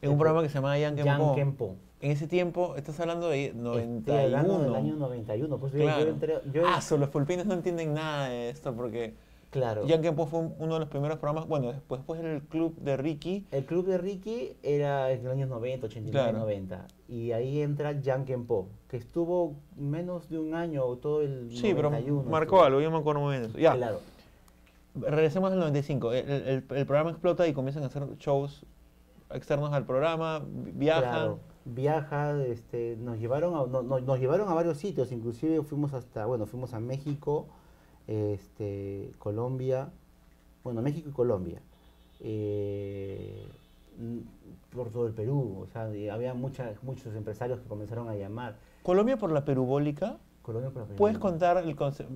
[0.00, 1.34] En un programa que se llama Yang Jan Kempo.
[1.34, 1.76] Kempo.
[2.00, 4.62] En ese tiempo, estás hablando de Estoy hablando 91.
[4.64, 5.58] del año 91.
[5.58, 6.10] Pues yo- yo Claro.
[6.10, 9.14] entré- yo- ah, so, los fulpines no entienden nada de esto porque
[9.54, 9.86] claro.
[9.86, 11.46] Yang Kempo fue un- uno de los primeros programas.
[11.48, 13.46] Bueno, después, después el club de Ricky.
[13.52, 16.38] El club de Ricky era en los años 90, 89, Claro.
[16.40, 16.86] 90.
[17.08, 21.72] Y ahí entra Jan Kempo, que estuvo menos de un año o todo el Sí,
[21.74, 22.62] pero 91 marcó estuvo.
[22.64, 23.58] algo, yo me acuerdo muy bien eso.
[23.58, 24.00] Ya, Claro.
[24.94, 26.12] regresemos al 95.
[26.12, 28.64] El, el- el programa explota y comienzan a hacer shows
[29.30, 31.02] externos al programa, vi- viajan.
[31.02, 35.92] Claro, viaja, este, nos llevaron a, no- no- nos llevaron a varios sitios, inclusive fuimos
[35.94, 37.46] hasta, bueno, fuimos a México,
[38.06, 39.88] este, Colombia,
[40.62, 41.60] bueno, México y Colombia,
[42.20, 43.46] eh,
[44.74, 48.56] por todo el Perú, o sea, había muchas, muchos empresarios que comenzaron a llamar.
[48.82, 50.16] Colombia por la perubólica.
[50.42, 50.84] Colombia por.
[50.96, 52.12] ¿Puedes contar el concepto?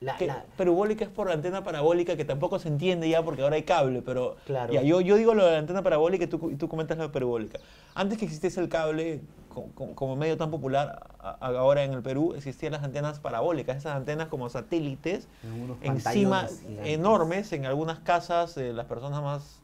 [0.00, 3.40] La- que la- Perubólica es por la antena parabólica, que tampoco se entiende ya porque
[3.42, 4.72] ahora hay cable, pero Claro.
[4.74, 7.08] ya, yo, yo digo lo de la antena parabólica y tú, y tú comentas de
[7.08, 7.60] perubólica.
[7.94, 10.98] Antes que existiese el cable como, medio tan popular
[11.40, 15.28] ahora en el Perú, existían las antenas parabólicas, esas antenas como satélites,
[15.82, 16.46] encima
[16.84, 19.60] enormes, en algunas casas, de las personas más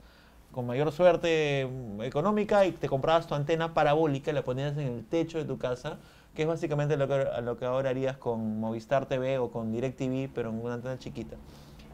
[0.52, 4.86] con mayor suerte mm, económica, y te comprabas tu antena parabólica y la ponías en
[4.88, 5.98] el techo de tu casa,
[6.34, 10.30] que es básicamente lo que, lo que ahora harías con Movistar TV o con DirecTV,
[10.34, 11.36] pero en una antena chiquita.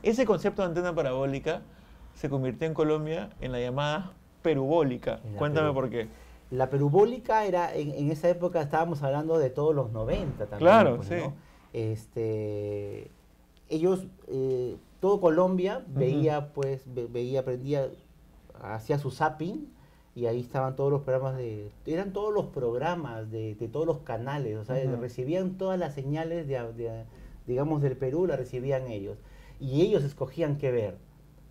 [0.02, 1.62] Ese concepto de antena parabólica
[2.14, 5.18] se convirtió en Colombia en la llamada perubólica.
[5.32, 6.08] La Cuéntame peru- por qué.
[6.50, 10.58] La perubólica era, en, en esa época estábamos hablando de todos los 90 también.
[10.58, 11.14] Claro, pues, sí.
[11.16, 11.32] ¿no?
[11.72, 13.10] Este,
[13.68, 17.88] ellos, eh, todo Colombia veía, pues, ve- veía, aprendía,
[18.62, 19.68] hacía su zapping
[20.14, 23.98] y ahí estaban todos los programas de, eran todos los programas de, de todos los
[23.98, 27.04] canales, o sea, recibían todas las señales de, de,
[27.46, 29.18] digamos, del Perú, la recibían ellos.
[29.60, 30.96] Y ellos escogían qué ver.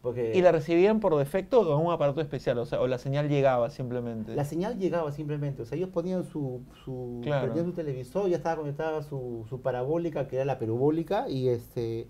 [0.04, 2.58] Porque ¿Y la recibían por defecto o en un aparato especial?
[2.58, 4.36] O sea, o la señal llegaba simplemente.
[4.36, 7.44] La señal llegaba simplemente, o sea, ellos ponían su, su, Claro.
[7.44, 12.10] prendían su televisor, ya estaba conectada su, su parabólica, que era la perubólica, y este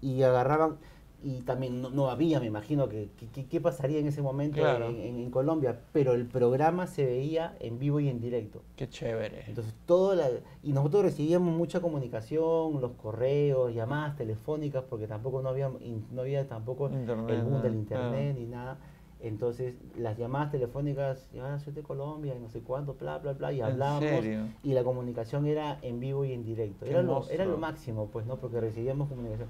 [0.00, 0.76] y agarraban,
[1.24, 3.08] y también no, no había, me imagino, que,
[3.50, 4.90] qué pasaría en ese momento Claro.
[4.90, 8.60] en, en- en Colombia, pero el programa se veía en vivo y en directo.
[8.76, 9.44] Qué chévere.
[9.48, 10.28] Entonces, todo la,
[10.62, 16.20] y nosotros recibíamos mucha comunicación, los correos, llamadas telefónicas, porque tampoco no había, in- no
[16.20, 18.78] había tampoco Internet, el boom del internet ni nada.
[19.20, 23.52] Entonces, las llamadas telefónicas, ah, soy de Colombia, y no sé cuánto, bla, bla, bla,
[23.54, 24.22] y ¿En hablábamos.
[24.62, 26.84] Y la comunicación era en vivo y en directo.
[26.84, 28.36] Era lo, era lo máximo, pues, ¿no?
[28.36, 29.48] Porque recibíamos comunicación.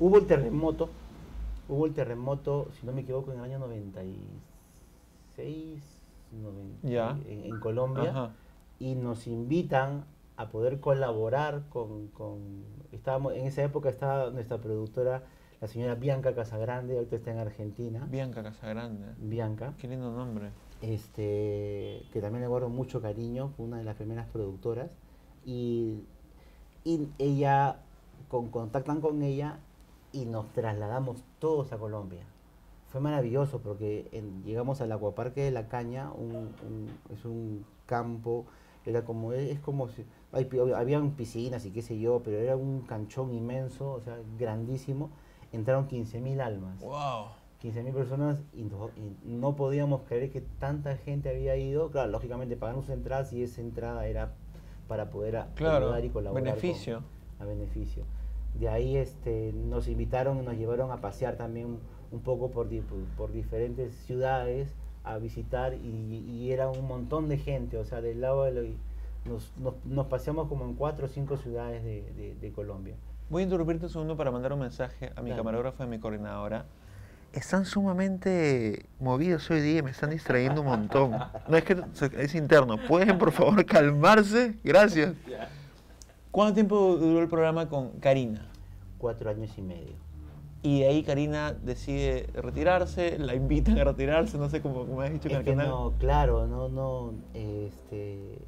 [0.00, 0.88] Hubo el terremoto,
[1.68, 5.82] hubo el terremoto, si no me equivoco, en el año 96,
[6.32, 7.18] 90, Ya.
[7.28, 8.30] en, en Colombia Ajá.
[8.78, 10.04] y nos invitan
[10.36, 15.22] a poder colaborar con, con- estábamos en esa época estaba nuestra productora
[15.60, 19.04] la señora Bianca Casagrande ahorita está en Argentina Bianca Casagrande.
[19.18, 20.48] Bianca Qué lindo nombre.
[20.80, 24.88] este que también le guardo mucho cariño fue una de las primeras productoras
[25.44, 25.98] y,
[26.84, 27.76] y ella
[28.28, 29.58] con, contactan con ella
[30.12, 32.24] y nos trasladamos todos a Colombia
[32.88, 36.34] fue maravilloso porque en- llegamos al acuaparque de la caña un,
[36.66, 38.46] un- es un campo
[38.86, 42.80] era como es como si hay habían piscinas y qué sé yo pero era un
[42.82, 45.10] canchón inmenso o sea grandísimo
[45.52, 47.26] entraron 15.000 almas Wow.
[47.62, 51.90] 15.000 personas y no, y no podíamos creer que tanta gente había ido.
[51.90, 54.32] Claro, lógicamente pagamos entradas y esa entrada era
[54.88, 55.88] para poder Claro.
[55.88, 56.42] ayudar y colaborar.
[56.42, 56.52] con-
[57.38, 58.04] a beneficio.
[58.58, 61.78] De ahí este, nos invitaron y nos llevaron a pasear también
[62.12, 64.68] un poco por, por, por diferentes ciudades
[65.04, 68.62] a visitar y, y era un montón de gente, o sea, del lado de lo,
[69.24, 72.94] nos, nos, nos paseamos como en cuatro o cinco ciudades de, de- de Colombia.
[73.30, 75.40] Voy a interrumpirte un segundo para mandar un mensaje a mi Dale.
[75.40, 76.66] camarógrafo y a mi coordinadora.
[77.32, 81.12] Están sumamente movidos hoy día y me están distrayendo un montón.
[81.48, 81.76] No es que
[82.18, 82.76] es interno.
[82.88, 84.58] ¿Pueden por favor calmarse?
[84.64, 85.14] Gracias.
[86.30, 88.46] ¿Cuánto tiempo duró el programa con Karina?
[88.98, 89.94] Cuatro años y medio.
[90.62, 95.12] Y de ahí Karina decide retirarse, la invitan a retirarse, no sé cómo me has
[95.12, 95.68] dicho en Es el que canal.
[95.68, 98.38] no, claro, no, no, este,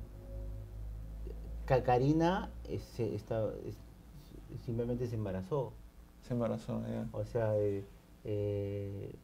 [1.85, 3.79] Karina eh, se- está- es-
[4.66, 5.73] simplemente se embarazó,
[6.21, 7.09] Se embarazó, ya.
[7.12, 7.83] o sea, eh,
[8.25, 9.14] eh,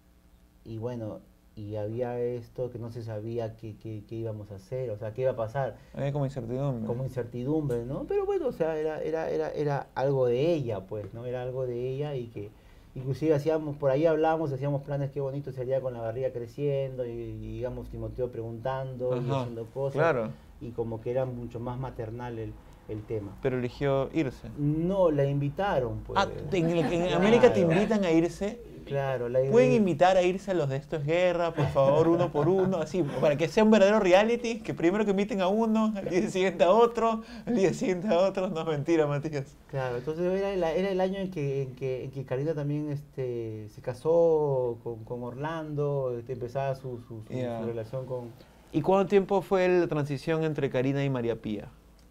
[0.64, 1.20] y bueno,
[1.58, 5.12] y había esto que no se sabía qué, qué- qué íbamos a hacer, o sea,
[5.12, 6.86] qué iba a pasar, Había como incertidumbre.
[6.86, 8.04] como incertidumbre, ¿no?
[8.06, 11.26] Pero bueno, o sea, era, era, era, era algo de ella, pues, ¿no?
[11.26, 12.50] Era algo de ella y que
[12.94, 17.10] inclusive hacíamos, por ahí hablábamos, hacíamos planes, qué bonito sería con la barriga creciendo y,
[17.10, 19.94] y, digamos Timoteo preguntando y haciendo cosas.
[20.00, 22.52] Claro, Y como que era mucho más maternal el,
[22.88, 23.36] el tema.
[23.42, 24.48] pero eligió irse.
[24.58, 26.18] No, la invitaron, pues.
[26.18, 28.60] Ah, en, en América te invitan a irse.
[28.88, 32.08] Claro, la Pueden idea- invitar a irse a los de Esto es Guerra, por favor,
[32.08, 35.48] uno por uno, así, para que sea un verdadero reality, que primero que inviten a
[35.48, 38.48] uno, al día siguiente a otro, al día siguiente a otro.
[38.48, 39.54] No, mentira, Matías.
[39.70, 42.90] Claro, entonces era el, era el año en que, en que, en que Karina también
[42.90, 47.60] este, se casó con, con Orlando, este, empezaba su, su, su- Ya.
[47.60, 48.30] su relación con,
[48.72, 51.68] ¿Y cuánto tiempo fue la transición entre Karina y María Pía?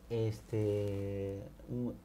[0.10, 1.41] Este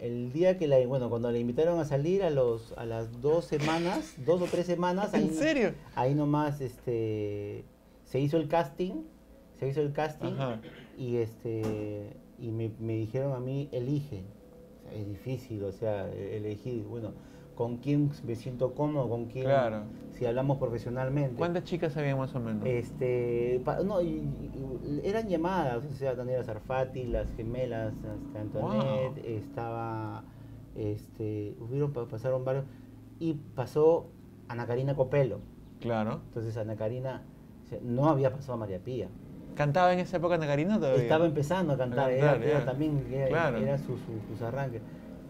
[0.00, 3.44] el día que la bueno cuando la invitaron a salir a los a las dos
[3.44, 5.74] semanas dos o tres semanas ahí, ¿En serio?
[5.94, 7.64] ahí nomás este
[8.04, 9.02] se hizo el casting
[9.60, 10.60] se hizo el casting Ajá.
[10.98, 12.10] y este
[12.40, 14.22] y me, me dijeron a mí elige
[14.84, 17.12] O sea, es difícil o sea elegir bueno
[17.54, 19.82] con quién me siento cómodo con quién Claro.
[20.12, 22.64] si hablamos profesionalmente ¿Cuántas chicas había más o menos?
[22.66, 24.06] este, pa- no, y-
[24.84, 29.36] y- eran llamadas, o sea, Daniela Sarfati, las gemelas, este, Antoinette, Wow.
[29.36, 30.24] estaba,
[30.76, 32.64] este, hubieron, pa- pasaron varios,
[33.18, 34.06] y pasó
[34.48, 35.40] Ana Karina Copelo.
[35.80, 36.20] Claro.
[36.28, 37.22] Entonces Ana Karina
[37.64, 39.08] o sea, no había pasado a María Pía.
[39.54, 41.02] ¿Cantaba en esa época Ana Karina todavía?
[41.02, 42.64] Estaba empezando a cantar, A era, cantar, era ya.
[42.64, 43.58] también, era, Claro.
[43.58, 44.80] era su, su- sus arranques.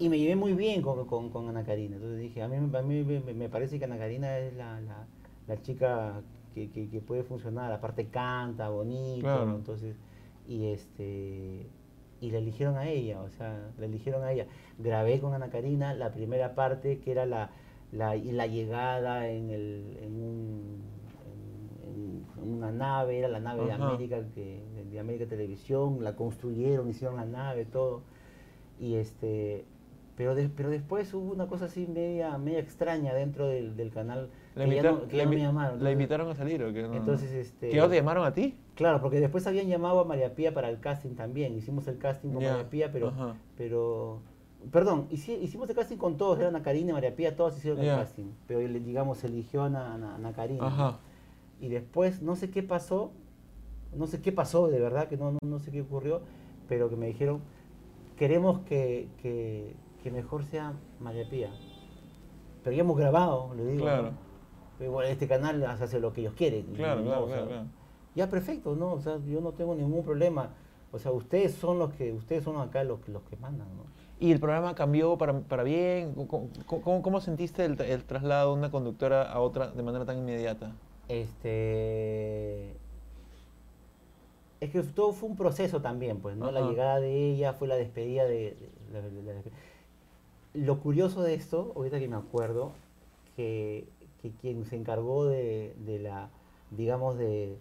[0.03, 1.97] Y me llevé muy bien con, con, con Ana Karina.
[1.97, 5.07] Entonces dije, a mí, a mí me, me parece que Ana Karina es la, la,
[5.47, 6.21] la chica
[6.55, 7.71] que, que, que puede funcionar.
[7.73, 9.21] Aparte canta, bonito.
[9.21, 9.47] Claro.
[9.47, 9.57] ¿no?
[9.57, 9.97] Entonces,
[10.49, 11.67] y este
[12.21, 14.47] y la eligieron a ella, o sea, la eligieron a ella.
[14.79, 17.51] Grabé con Ana Karina la primera parte que era la,
[17.93, 20.83] la, la llegada en, el, en, un,
[21.85, 23.73] en- en una nave, era la nave de.
[23.73, 24.61] América, que,
[24.91, 28.03] de América Televisión, la construyeron, hicieron la nave, todo.
[28.81, 29.65] Y este,
[30.17, 34.29] pero, de- pero después hubo una cosa así media, media extraña dentro del, del canal,
[34.55, 35.83] ¿La, que ya no, que la ya no me llamaron.
[35.83, 36.83] ¿La invitaron a salir o qué?
[36.83, 36.95] No.
[36.95, 37.71] Entonces, este...
[37.71, 38.55] ¿Que te llamaron a ti?
[38.75, 41.55] Claro, porque después habían llamado a María Pía para el casting también.
[41.57, 43.35] Hicimos el casting con María Pía, pero, ajá.
[43.57, 44.21] pero
[44.71, 47.81] perdón, hici- hicimos el casting con todos, era Ana Karina y María Pía, todos hicieron
[47.81, 48.27] el casting.
[48.47, 50.67] Pero digamos, se eligió a Ana Karina.
[50.67, 50.99] Ajá.
[51.61, 53.13] Y después, no sé qué pasó,
[53.97, 56.21] no sé qué pasó, de verdad, que no, no, no sé qué ocurrió,
[56.69, 57.41] pero que me dijeron,
[58.17, 61.51] queremos que, que, que mejor sea María Pía.
[62.65, 63.85] pero ya hemos grabado, le digo.
[63.85, 64.03] Claro.
[64.05, 64.11] ¿no?
[64.79, 66.65] Pero bueno, este canal hace lo que ellos quieren.
[66.75, 67.07] Claro, ¿no?
[67.07, 67.67] claro, O sea, claro, claro.
[68.15, 68.93] Ya perfecto, ¿no?
[68.93, 70.51] O sea, yo no tengo ningún problema.
[70.93, 73.85] O sea, ustedes son los que, ustedes son acá los, que- los que mandan, ¿no?
[74.21, 76.15] ¿Y el programa cambió para, para bien?
[76.15, 80.19] ¿Cómo, cómo- cómo sentiste el, el traslado de una conductora a otra de manera tan
[80.19, 80.73] inmediata?
[81.09, 82.77] Este.
[84.61, 86.51] Es que todo fue un proceso también, pues, ¿no?
[86.53, 88.57] La llegada de ella fue la despedida de.
[88.93, 89.01] la
[90.55, 92.73] Lo curioso de esto, ahorita que me acuerdo,
[93.37, 93.87] que,
[94.21, 96.29] que quien se encargó de, de la.
[96.71, 97.57] digamos, de.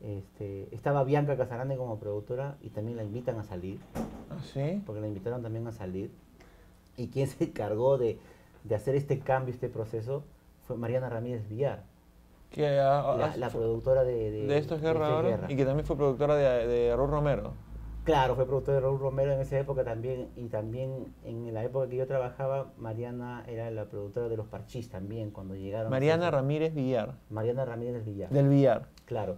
[0.00, 3.80] Este, estaba Bianca Casarande como productora y también la invitan a salir,
[4.30, 4.80] ¿Ah, sí?
[4.86, 6.10] porque la invitaron también a salir.
[6.96, 8.18] Y quien se encargó de,
[8.64, 10.22] de hacer este cambio, este proceso,
[10.68, 11.82] fue Mariana Ramírez Villar
[12.50, 15.52] Que ah, ah, la, la productora de, de, de Esto es Guerra ahora Guerra.
[15.52, 17.54] y que también fue productora de, de Raúl Romero.
[18.08, 21.88] Claro, fue productora de Raúl Romero en esa época también, y también en la época
[21.88, 25.90] que yo trabajaba, Mariana era la productora de Los Parchís también, cuando llegaron.
[25.90, 28.88] Mariana Ramírez Villar, Mariana Ramírez Villar, del Villar.
[29.04, 29.36] claro.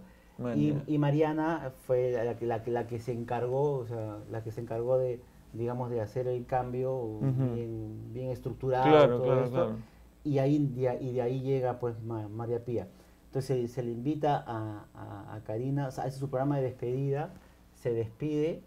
[0.55, 4.51] Y, y Mariana fue la que, la, la que se encargó, o sea, la que
[4.51, 5.19] se encargó de,
[5.53, 7.53] digamos, de hacer el cambio Ujú.
[7.53, 9.53] bien, bien estructurado, Claro, todo claro, esto.
[9.55, 9.75] claro.
[10.23, 12.87] y ahí de, y de ahí llega pues Ma- María Pía.
[13.27, 17.33] Entonces se le invita a, a- a Karina, o sea, hace su programa de despedida,
[17.81, 18.61] se despide,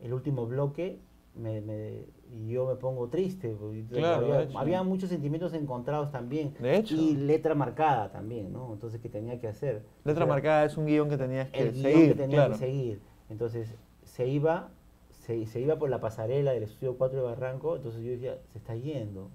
[0.00, 0.98] el último bloque,
[1.34, 2.06] me,
[2.48, 3.54] yo me pongo triste,
[3.90, 6.94] Claro, había, muchos sentimientos encontrados también, De hecho.
[6.94, 8.72] y letra marcada también, ¿no?
[8.72, 9.84] Entonces, ¿qué tenía que hacer?
[10.04, 12.52] Letra O sea, marcada es un guion que tenías que el guion que tenía claro.
[12.52, 13.00] que seguir.
[13.28, 14.70] Entonces, se iba,
[15.10, 18.58] se, se iba por la pasarela del estudio 4 de Barranco, entonces yo decía, se
[18.58, 19.30] está yendo.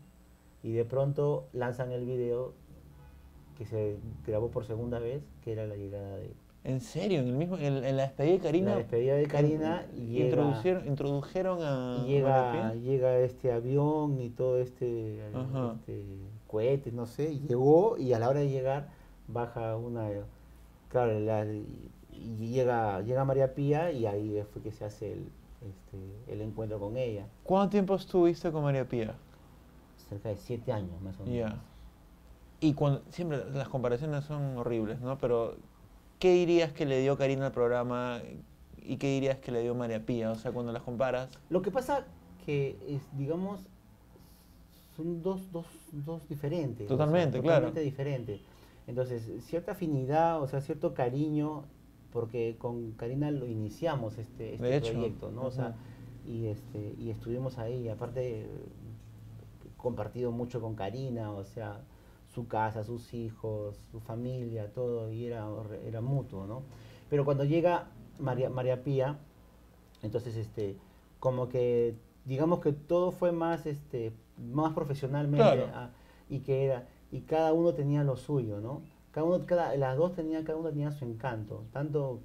[0.63, 2.53] Y de pronto lanzan el video
[3.57, 7.33] que se grabó por segunda vez, que era la llegada de En serio, en, el
[7.33, 8.69] mismo, en, en la despedida de Karina.
[8.71, 12.03] la despedida de Karina llega, introducieron, introdujeron a.
[12.05, 15.17] llega, llega este avión y todo este,
[15.75, 16.03] este
[16.47, 18.89] cohete, no sé, llegó y a la hora de llegar
[19.27, 20.07] baja una,
[20.89, 25.25] claro, la- y llega, llega María Pía y ahí fue que se hace el,
[25.67, 29.15] este, el encuentro con ella, ¿Cuánto tiempo estuviste con María Pía?
[30.09, 31.53] cerca de siete años más o menos.
[31.53, 31.59] Ya.
[32.59, 35.17] Y cuando, siempre las comparaciones son horribles, ¿no?
[35.17, 35.55] Pero,
[36.21, 38.21] ¿qué dirías que le dio Karina al programa
[38.77, 40.31] y qué dirías que le dio María Pía?
[40.31, 41.29] O sea, cuando las comparas.
[41.49, 42.05] Lo que pasa
[42.45, 43.59] que es, digamos,
[44.95, 46.85] son dos, dos, dos diferentes.
[46.85, 47.67] o sea, Totalmente, claro.
[47.67, 48.39] Totalmente diferentes.
[48.85, 51.63] Entonces, cierta afinidad, o sea, cierto cariño,
[52.13, 55.45] porque con Karina lo iniciamos este, este hecho, proyecto, ¿no?
[55.45, 55.75] O sea,
[56.27, 58.47] y, este, y estuvimos ahí, aparte,
[59.75, 61.81] compartido mucho con Karina, o sea,
[62.33, 65.47] su casa, sus hijos, su familia, todo, y era,
[65.85, 66.63] era mutuo, ¿no?
[67.09, 67.87] Pero cuando llega
[68.19, 69.17] María, María Pía,
[70.01, 70.77] entonces, este,
[71.19, 75.67] como que, digamos que todo fue más, este, más profesionalmente, Claro.
[75.73, 75.89] ah,
[76.29, 78.81] y que era, y cada uno tenía lo suyo, ¿no?
[79.11, 81.65] Cada uno, cada, las dos tenían, cada una tenía su encanto.
[81.73, 82.21] Tanto,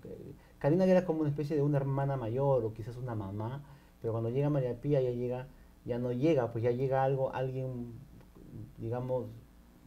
[0.58, 3.64] Karina era como una especie de una hermana mayor o quizás una mamá,
[4.00, 5.48] pero cuando llega María Pía ya llega,
[5.84, 7.92] ya no llega, pues ya llega algo, alguien,
[8.78, 9.26] digamos,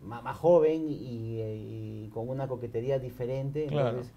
[0.01, 1.55] ma- más, joven y, eh,
[2.05, 3.65] y con una coquetería diferente.
[3.67, 3.99] Claro.
[3.99, 4.13] Entonces,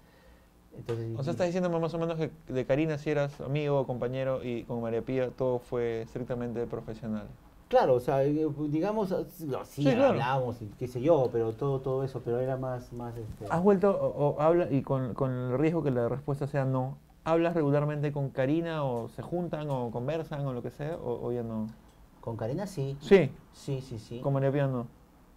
[0.77, 3.85] entonces, O sea, estás diciendo más o menos que de Karina si eras amigo o
[3.87, 7.27] compañero y con María Pía todo fue estrictamente profesional.
[7.69, 10.11] Claro, o sea, eh, digamos, eh, sí, Sí, claro.
[10.11, 13.91] hablábamos, qué sé yo, pero todo, todo eso, pero era más, más, este, ¿Has vuelto
[13.91, 16.97] o, o habla y con, con el riesgo que la respuesta sea no?
[17.23, 21.31] ¿Hablas regularmente con Karina o se juntan o conversan o lo que sea o, o
[21.31, 21.67] ya no?
[22.21, 24.87] con Karina sí, Sí, sí, sí, sí, con María Pía no.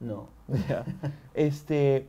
[0.01, 0.29] No.
[1.35, 2.07] Este,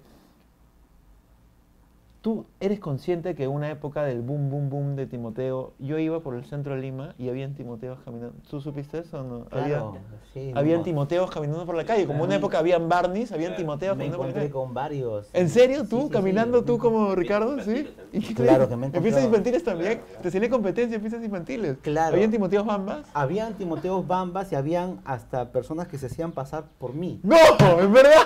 [2.21, 6.19] ¿Tú eres consciente que en una época del boom, boom, boom de Timoteo, yo iba
[6.19, 8.35] por el centro de Lima y habían Timoteos caminando?
[8.49, 9.45] ¿Tú supiste eso o no?
[9.45, 9.97] claro,
[10.33, 10.83] sí, habían no.
[10.83, 12.05] Timoteos caminando por la calle.
[12.05, 12.39] Como en una Claro.
[12.39, 14.51] época habían Barneys, habían Timoteos me caminando por la encontré calle.
[14.65, 15.29] con varios.
[15.31, 15.87] ¿En serio?
[15.87, 15.97] ¿Tú?
[16.01, 16.09] sí, sí.
[16.09, 17.61] ¿Caminando tú como Ricardo?
[17.63, 17.87] ¿Sí?
[18.11, 19.27] ¿Y qué te Claro que me he ¿En fiestas encontrado.
[19.27, 20.01] infantiles también?
[20.21, 21.77] ¿Te salía competencia en fiestas infantiles?
[21.81, 22.15] Claro.
[22.15, 23.07] ¿Habían Timoteos Bambas?
[23.13, 27.21] Habían Timoteos Bambas y habían hasta personas que se hacían pasar por mí.
[27.23, 27.37] ¡No!
[27.79, 28.23] ¿En verdad?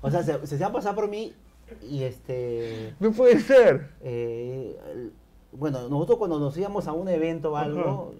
[0.00, 1.34] O sea, se, se hacían pasar por mí
[1.82, 2.94] y este...
[3.00, 3.90] No puede ser.
[4.00, 4.78] eh,
[5.52, 8.12] bueno, nosotros cuando nos íbamos a un evento o algo,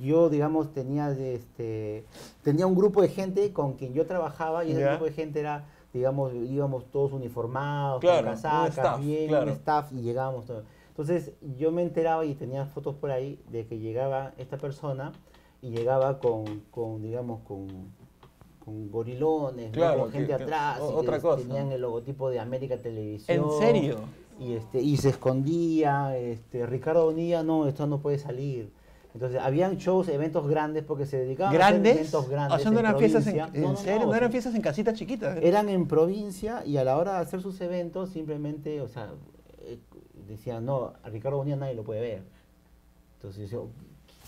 [0.00, 2.04] yo, digamos, tenía este
[2.42, 4.90] tenía un grupo de gente con quien yo trabajaba y ese Ya.
[4.90, 9.46] grupo de gente era, digamos, íbamos todos uniformados, Claro, con casacas, staff, bien, claro.
[9.46, 10.64] un staff, y llegábamos todos.
[10.88, 15.10] Entonces, yo me enteraba y tenía fotos por ahí de que llegaba esta persona
[15.60, 17.66] y llegaba con, con digamos, con,
[18.64, 21.42] con gorilones, con gente que- que- atrás, otra cosa.
[21.42, 23.44] tenían el logotipo de América Televisión.
[23.44, 23.96] ¿En serio?
[24.40, 28.72] Y, este, y se escondía, este, Ricardo Bonilla, no, esto no puede salir.
[29.12, 32.58] Entonces, habían shows, eventos grandes porque se dedicaban a hacer eventos grandes.
[32.58, 33.38] O sea, no en eran fiestas en.
[33.38, 35.38] ¿en No, serio, no, no eran fiestas en casitas chiquitas.
[35.40, 39.10] Eran en provincia y a la hora de hacer sus eventos simplemente, o sea,
[39.60, 39.78] eh,
[40.26, 42.22] decían, no, a Ricardo Bonilla nadie lo puede ver.
[43.18, 43.68] Entonces yo,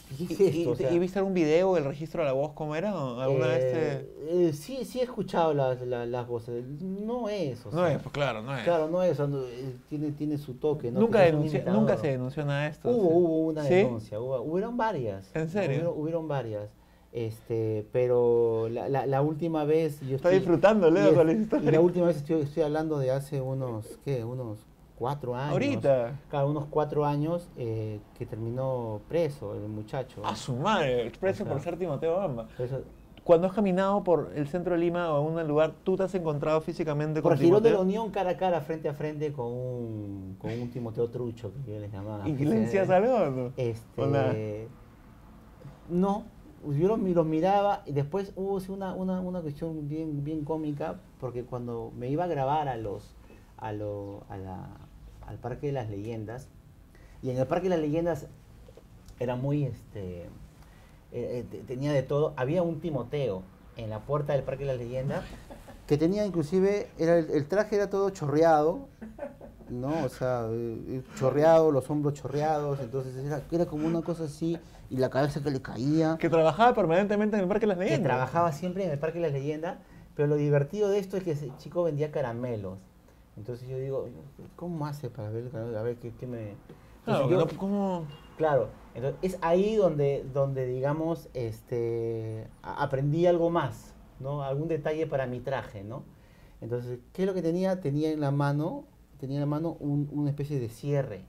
[0.09, 0.71] ¿qué ¿Y, es y- esto?
[0.71, 2.95] O sea, y viste algún video, el registro de la voz, cómo era?
[2.95, 3.93] ¿O ¿Alguna vez te...?
[3.93, 4.11] eh,
[4.49, 6.65] eh, sí, sí he escuchado las, las, las voces.
[6.81, 8.65] No es, o No sea, es, pues claro, no es.
[8.65, 10.91] Claro, no es, no, eh, tiene, tiene su toque.
[10.91, 11.01] ¿no?
[11.01, 12.89] nunca, denunció- nunca se denunció nada de esto.
[12.91, 13.75] Hubo, hubo una ¿Sí?
[13.75, 15.31] denuncia, hubo, hubieron varias.
[15.35, 15.77] ¿En serio?
[15.77, 16.71] Hubieron, hubieron varias.
[17.13, 21.27] Este, pero la, la, la última vez yo Está estoy- disfrutando, y Leo, es- con
[21.27, 21.71] la y historia.
[21.71, 24.23] la última vez estoy, estoy hablando de hace unos, ¿qué?
[24.25, 24.59] Unos
[24.97, 25.53] cuatro años.
[25.53, 26.21] Ahorita.
[26.29, 30.25] Claro, unos cuatro años eh, que terminó preso el muchacho.
[30.27, 32.49] A su madre, expreso O sea, por ser Timoteo Bamba.
[32.57, 32.83] Preso-
[33.25, 36.15] Cuando has caminado por el centro de Lima o en un lugar, ¿tú te has
[36.15, 37.83] encontrado físicamente con Por Girón de la Timoteo?
[38.01, 41.79] Unión, cara a cara, frente a frente, con un, con un Timoteo Trucho, que yo
[41.81, 42.29] les llamaba.
[42.29, 43.53] ¿Y le decías algo no?
[43.57, 44.33] Este, ¿O nada?
[45.89, 46.25] no,
[46.67, 51.45] yo los, los miraba y después hubo una, una, una cuestión bien, bien cómica, porque
[51.45, 53.15] cuando me iba a grabar a los,
[53.59, 54.86] a lo, a la-
[55.27, 56.49] al Parque de las Leyendas,
[57.23, 58.27] y en el Parque de las Leyendas
[59.19, 60.29] era muy, este, eh,
[61.13, 63.43] eh, te- tenía de todo, había un Timoteo
[63.77, 65.25] en la puerta del Parque de las Leyendas,
[65.87, 68.89] que tenía inclusive, era el, el traje era todo chorreado,
[69.71, 70.05] ¿no?
[70.05, 74.59] O sea, eh, chorreado, los hombros chorreados, entonces era, era como una cosa así,
[74.91, 77.85] y la cabeza que le caía, Que trabajaba permanentemente en el Parque de las que
[77.85, 78.05] Leyendas.
[78.09, 79.79] trabajaba siempre en el Parque de las Leyendas,
[80.15, 82.79] pero lo divertido de esto es que ese chico vendía caramelos.
[83.37, 84.09] Entonces yo digo,
[84.57, 85.79] ¿cómo hace para ver el caramelo?
[85.79, 86.55] A ver qué, qué me...
[87.05, 88.07] Claro, Entonces yo- ¿cómo?
[88.37, 94.43] Claro, entonces es ahí donde, donde digamos, este, aprendí algo más, ¿no?
[94.43, 96.03] Algún detalle para mi traje, ¿no?
[96.61, 97.81] Entonces, ¿qué es lo que tenía?
[97.81, 98.85] Tenía en la mano,
[99.19, 101.25] tenía en la mano un- una especie de cierre,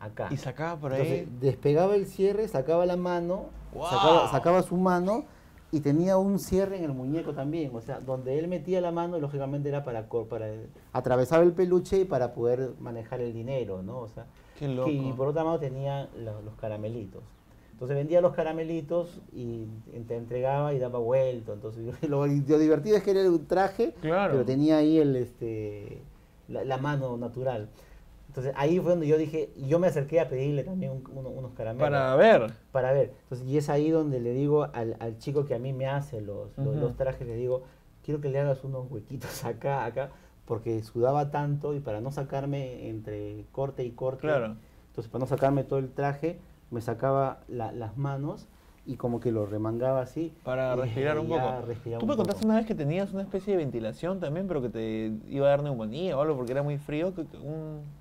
[0.00, 0.28] acá.
[0.30, 1.36] Y sacaba por Entonces, ahí.
[1.40, 3.90] despegaba el cierre, sacaba la mano, ¡Guau!
[3.90, 5.24] sacaba, sacaba su mano
[5.72, 7.74] y tenía un cierre en el muñeco también.
[7.74, 10.46] O sea, donde él metía la mano, lógicamente era para, para
[10.92, 13.98] atravesar el peluche y para poder manejar el dinero, ¿no?
[13.98, 14.26] O sea,
[14.58, 14.90] Qué loco.
[14.90, 17.22] y por otro lado tenía lo- los caramelitos.
[17.72, 19.64] Entonces vendía los caramelitos y
[20.06, 21.54] te entregaba y daba vuelto.
[21.54, 24.32] Entonces lo, lo divertido es que era un traje, Claro.
[24.34, 26.02] pero tenía ahí el este
[26.48, 27.70] la, la mano natural.
[28.32, 31.28] Entonces ahí fue donde yo dije, y yo me acerqué a pedirle también un- uno-
[31.28, 31.86] unos caramelos.
[31.90, 32.50] Para ver.
[32.72, 33.12] para ver.
[33.24, 36.22] Entonces, y es ahí donde le digo al, al chico que a mí me hace
[36.22, 37.64] los, los, trajes, le digo,
[38.02, 40.12] quiero que le hagas unos huequitos acá, acá,
[40.46, 44.56] porque sudaba tanto y para no sacarme entre corte y corte, Claro.
[44.88, 46.38] entonces para no sacarme todo el traje,
[46.70, 48.48] me sacaba la- las manos
[48.86, 50.32] y como que lo remangaba así.
[50.42, 52.00] Para respirar un poco.
[52.00, 52.46] Tú me contaste poco.
[52.46, 55.62] una vez que tenías una especie de ventilación también, pero que te iba a dar
[55.62, 57.14] neumonía o algo porque era muy frío.
[57.14, 58.00] que un-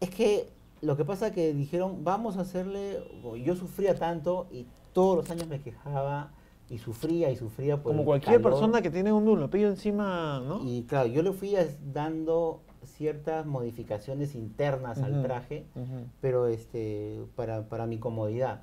[0.00, 0.48] Es que
[0.80, 2.98] lo que pasa que dijeron, vamos a hacerle,
[3.44, 6.30] yo sufría tanto y todos los años me quejaba
[6.70, 8.52] y sufría y sufría por Como el cualquier calor.
[8.52, 10.60] persona que tiene un dulopillo encima, ¿no?
[10.64, 11.56] Y claro, yo le fui
[11.92, 15.64] dando ciertas modificaciones internas al traje,
[16.20, 18.60] pero este para, para mi comodidad.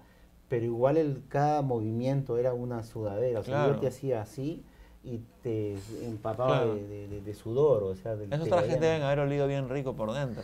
[0.47, 3.39] Pero igual el, cada movimiento era una sudadera.
[3.39, 4.63] O sea, yo te hacía así
[5.03, 6.75] y te empapaba Claro.
[6.75, 7.83] de, de- de- de sudor.
[7.83, 10.43] O sea, del- Esos trajes deben haber olido bien rico por dentro.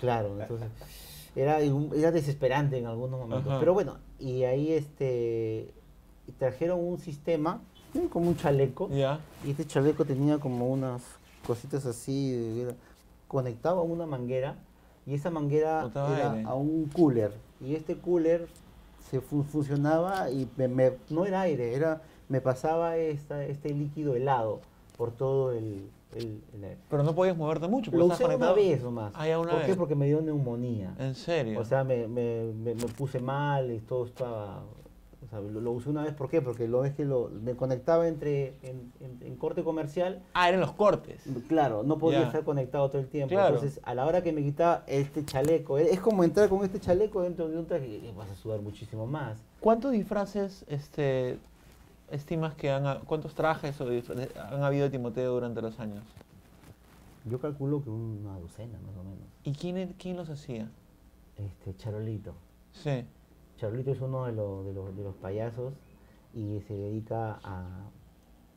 [0.00, 0.68] Claro, entonces
[1.34, 3.48] era, era desesperante en algunos momentos.
[3.50, 3.60] Ajá.
[3.60, 5.72] Pero bueno, y ahí este
[6.38, 7.60] trajeron un sistema,
[8.10, 8.88] como un chaleco.
[9.44, 11.02] Y este chaleco tenía como unas
[11.46, 12.74] cositas así, era
[13.28, 14.56] conectado a una manguera
[15.06, 16.44] y esa manguera Botaba era aire.
[16.48, 17.32] a un cooler.
[17.60, 18.48] Y este cooler
[19.10, 24.16] se fu- funcionaba y me, me- no era aire, era me pasaba esta, este líquido
[24.16, 24.60] helado
[24.96, 26.78] por todo el, el- el aire.
[26.88, 27.90] Pero no podías moverte mucho.
[27.90, 29.12] porque Lo usé una vez nomás.
[29.16, 29.68] Ah, ya una ¿Por vez.
[29.68, 29.74] qué?
[29.76, 30.94] Porque me dio neumonía.
[30.98, 31.60] En serio.
[31.60, 34.62] O sea, me, me, me, me puse mal y todo estaba...
[35.24, 36.40] O sea, lo, lo usé una vez, ¿por qué?
[36.40, 40.60] Porque lo es que lo, me conectaba entre en, en- en corte comercial ah, eran
[40.60, 41.24] los cortes.
[41.48, 43.30] Claro, no podía estar conectado todo el tiempo.
[43.34, 43.56] Claro.
[43.56, 46.78] Entonces, a la hora que me quitaba este chaleco, es es como entrar con este
[46.78, 49.42] chaleco dentro de un traje y vas a sudar muchísimo más.
[49.58, 51.38] ¿Cuántos disfraces este,
[52.10, 52.86] estimas que han...
[52.86, 56.02] ha- ¿Cuántos trajes o han habido de Timoteo durante los años?
[57.24, 59.26] Yo calculo que una docena más o menos.
[59.44, 60.68] ¿Y quién, quién los hacía?
[61.36, 62.34] Este, Charolito.
[62.72, 63.04] Sí.
[63.58, 65.74] Charolito es uno de, los de, los, de los payasos
[66.34, 67.88] y se dedica a...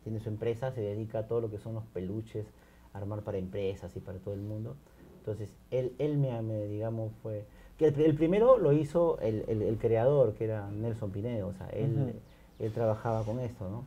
[0.03, 2.45] Tiene su empresa, se dedica a todo lo que son los peluches,
[2.93, 4.75] armar para empresas y para todo el mundo.
[5.19, 7.45] Entonces, él, él me, me, digamos, fue...
[7.77, 11.53] Que el, el primero lo hizo el, el- el creador, que era Nelson Pinedo, o
[11.53, 12.13] sea, él.
[12.59, 13.83] Él trabajaba con esto, ¿no?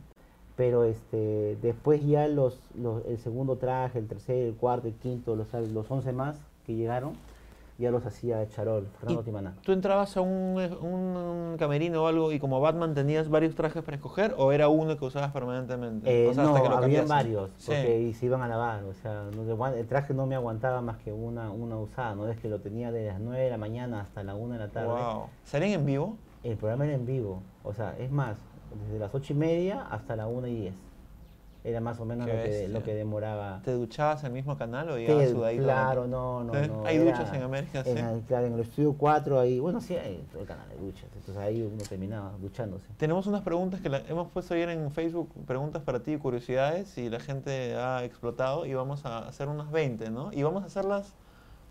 [0.55, 5.35] Pero este, después ya los, los- el segundo traje, el tercer, el cuarto, el quinto,
[5.35, 7.13] los, los 11 más que llegaron,
[7.79, 9.55] ya los hacía Charol, Fernando Timaná.
[9.63, 13.97] ¿Tú entrabas a un, un camerino o algo y como Batman tenías varios trajes para
[13.97, 16.25] escoger o era uno que usabas permanentemente?
[16.25, 17.71] Eh, O sea, no, había varios, Sí.
[17.71, 19.23] porque y se iban a lavar, o sea,
[19.75, 22.27] el traje no me aguantaba más que una, una usada, ¿no?
[22.29, 24.67] Es que lo tenía de las 9 de la mañana hasta la 1 de la
[24.69, 24.89] tarde.
[24.89, 25.23] Wow.
[25.43, 26.15] ¿Salían en vivo?
[26.43, 28.37] El programa era en vivo, o sea, es más,
[28.75, 30.75] desde las 8 y media hasta la 1 y 10.
[31.65, 33.61] Era más o menos lo que, lo que demoraba.
[33.63, 35.63] ¿Te duchabas en el mismo canal o Sí, sudadito?
[35.63, 36.67] claro, no, no, ¿Sí?
[36.67, 36.85] no.
[36.85, 37.85] ¿Hay era duchas en América?
[37.85, 37.91] Sí.
[37.91, 40.75] En, el- claro, en el estudio 4 ahí, bueno, sí, hay todo el canal de
[40.75, 42.85] duchas, entonces ahí uno terminaba duchándose.
[42.97, 47.09] Tenemos unas preguntas que la- hemos puesto ayer en Facebook, preguntas para ti, curiosidades, y
[47.09, 50.33] la gente ha explotado y vamos a hacer unas 20, ¿no?
[50.33, 51.13] Y vamos a hacerlas,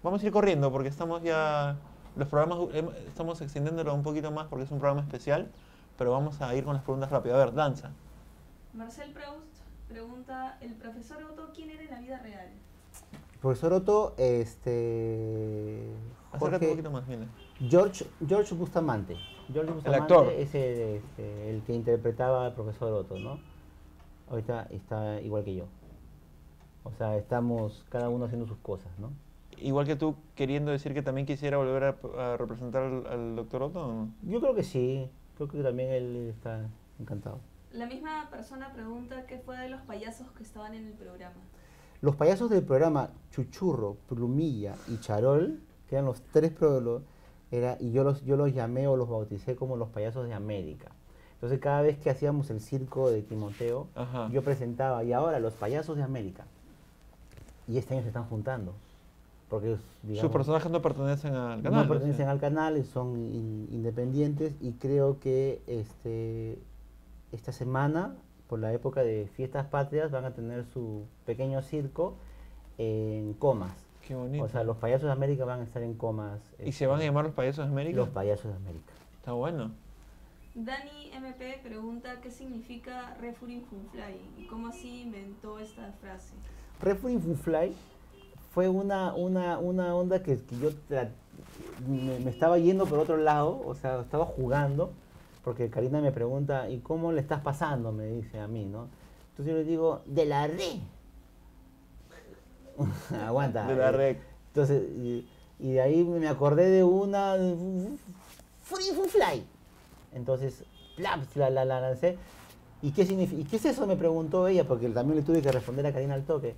[0.03, 1.77] vamos a ir corriendo porque estamos ya,
[2.17, 2.59] los programas,
[3.07, 5.49] estamos extendiéndolo un poquito más porque es un programa especial,
[5.97, 7.35] pero vamos a ir con las preguntas rápido.
[7.37, 7.93] A ver, danza.
[8.75, 12.49] Marcel Proust pregunta, ¿el profesor Otto quién era en la vida real?
[13.41, 15.91] Profesor Otto, este.
[16.33, 17.27] Acércate un Jorge, poquito más, mira.
[17.69, 19.17] George, George Bustamante.
[19.53, 20.33] George Bustamante actor.
[20.33, 23.39] es el, este, el que interpretaba al profesor Otto, ¿no?
[24.31, 25.67] Ahorita está igual que yo.
[26.85, 29.11] O sea, estamos cada uno haciendo sus cosas, ¿no?
[29.59, 33.65] Igual que tú queriendo decir que también quisiera volver a, a representar al, al doctor
[33.65, 34.09] Otto, ¿o no?
[34.23, 35.11] Yo creo que sí.
[35.37, 36.69] Creo que también él está
[36.99, 37.41] encantado.
[37.73, 41.41] La misma persona pregunta qué fue de los payasos que estaban en el programa.
[42.03, 46.53] Los payasos del programa Chuchurro, Plumilla y Charol, que eran los tres
[47.51, 50.91] era, y yo los, yo los llamé o los bauticé como los payasos de América.
[51.35, 54.29] Entonces cada vez que hacíamos el circo de Timoteo, Ajá.
[54.31, 56.45] yo presentaba, y ahora los payasos de América.
[57.69, 58.75] Y este año se están juntando.
[59.53, 61.81] Porque digamos, Sus personajes no pertenecen al canal.
[61.83, 62.31] no ¿o pertenecen sí?
[62.31, 66.59] al canal, y son in- independientes y creo que este
[67.33, 68.15] esta semana,
[68.49, 72.15] por la época de fiestas patrias, van a tener su pequeño circo
[72.79, 73.77] en comas.
[74.09, 74.43] Qué bonito.
[74.43, 76.41] O sea, los payasos de América van a estar en comas.
[76.59, 77.97] ¿Y se este, van a llamar los payasos de América?
[77.99, 78.93] Los payasos de América.
[79.19, 79.71] Está bueno.
[80.55, 86.33] Dani MP pregunta qué significa Refuring Funfly y cómo así inventó esta frase.
[86.81, 87.75] Refuring Fly
[88.53, 90.71] fue una, una, una onda que, que yo
[91.89, 94.93] me, me estaba yendo por otro lado, o sea, estaba jugando,
[95.43, 97.93] porque Karina me pregunta, ¿y cómo le estás pasando?
[97.93, 98.89] Me dice a mí, ¿no?
[99.31, 100.81] Entonces yo le digo, de la re.
[103.27, 103.67] Aguanta.
[103.67, 104.19] De la eh, rec.
[104.49, 105.27] Entonces, y,
[105.59, 107.37] y de ahí me acordé de una,
[108.63, 109.45] Free Fly.
[110.13, 110.65] Entonces,
[110.97, 112.19] plaps, la, la, la lancé.
[112.83, 113.87] ¿Y qué, significa, ¿Y qué es eso?
[113.87, 116.55] Me preguntó ella, porque también le tuve que responder a Karina al toque.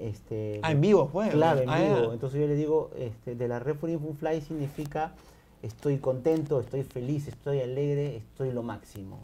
[0.00, 1.28] Este, Ah, en vivo fue.
[1.30, 2.06] Claro, en Ah, vivo.
[2.08, 2.12] ya.
[2.14, 5.12] Entonces yo le digo, este, de la Refuring Fly significa
[5.62, 9.18] estoy contento, estoy feliz, estoy alegre, estoy lo máximo.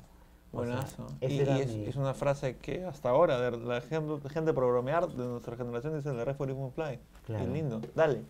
[0.52, 1.06] O sea, Buenazo.
[1.20, 4.66] ese y es, mi- es una frase que hasta ahora, de la gente, gente por
[4.66, 6.98] bromear de nuestra generación dice la Referee Fly.
[7.26, 7.44] Claro.
[7.44, 7.80] Qué lindo.
[7.94, 8.22] Dale.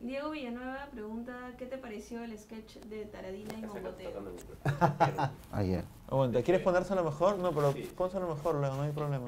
[0.00, 4.12] Diego Villanueva pregunta qué te pareció el sketch de Taradina y Mongoteo.
[5.50, 5.84] Ayer.
[6.08, 7.36] Aguanta, ¿quieres ponérselo mejor?
[7.38, 9.26] No, pero pónselo mejor luego, no hay problema.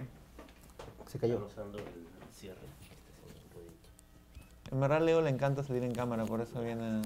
[1.10, 1.34] Se cayó.
[1.34, 1.84] Están usando el
[2.32, 2.58] cierre.
[3.34, 4.74] Este.
[4.74, 7.02] En verdad Leo le encanta salir en cámara, por eso viene...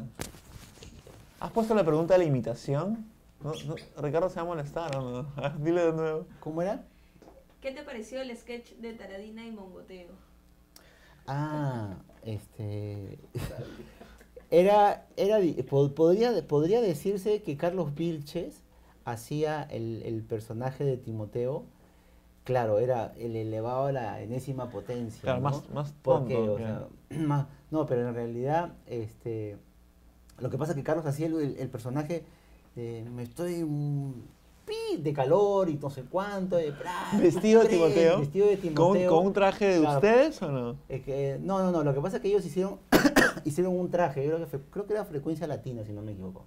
[1.41, 3.07] ¿Has puesto la pregunta de la imitación?
[3.43, 5.49] No, no, Ricardo se va a molestar, ¿o no?
[5.59, 6.27] Dile de nuevo.
[6.41, 6.85] ¿Cómo era?
[7.63, 10.11] ¿Qué te pareció el sketch de Taradina y Mongoteo?
[11.27, 13.19] Ah, este.
[14.51, 18.63] Era, era, podría, podría decirse que Carlos Vilches
[19.05, 21.65] hacía el, el personaje de Timoteo.
[22.45, 25.23] Claro, era el elevado a la enésima potencia.
[25.23, 25.51] Claro, ¿no?
[25.51, 26.53] más, más Porque, tonto.
[26.55, 26.87] o sea,
[27.27, 29.57] más- no, pero en realidad, este,
[30.39, 32.25] lo que pasa es que Carlos hacía el, el- personaje
[32.77, 33.65] de me estoy
[34.67, 36.57] pi, de calor y no sé cuánto.
[36.57, 38.19] de bra, ¿Vestido de Timoteo?
[38.21, 39.11] Vestido de ¿Con, Timoteo.
[39.11, 39.95] con un traje de Claro.
[39.97, 40.77] ustedes o no?
[40.89, 42.79] Es que, no, no, no, lo que pasa es que ellos hicieron,
[43.45, 46.13] hicieron un traje, yo creo que, fue- creo que era frecuencia latina, si no me
[46.13, 46.45] equivoco.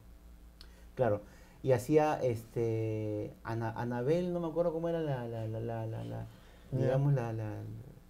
[0.95, 1.21] Claro,
[1.63, 6.03] y hacía, este, Ana, Anabel, no me acuerdo cómo era la, la, la, la, la-
[6.03, 6.27] la-
[6.71, 7.53] digamos, la, la,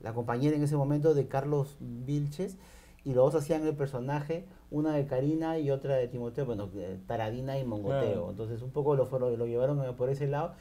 [0.01, 2.57] la compañera en ese momento de Carlos Vilches,
[3.05, 6.97] y los dos hacían el personaje, una de Karina y otra de Timoteo, bueno, eh,
[7.07, 8.01] Taradina y Mongoteo.
[8.01, 8.29] Claro.
[8.31, 10.53] Entonces un poco lo, fueron- lo llevaron por ese lado,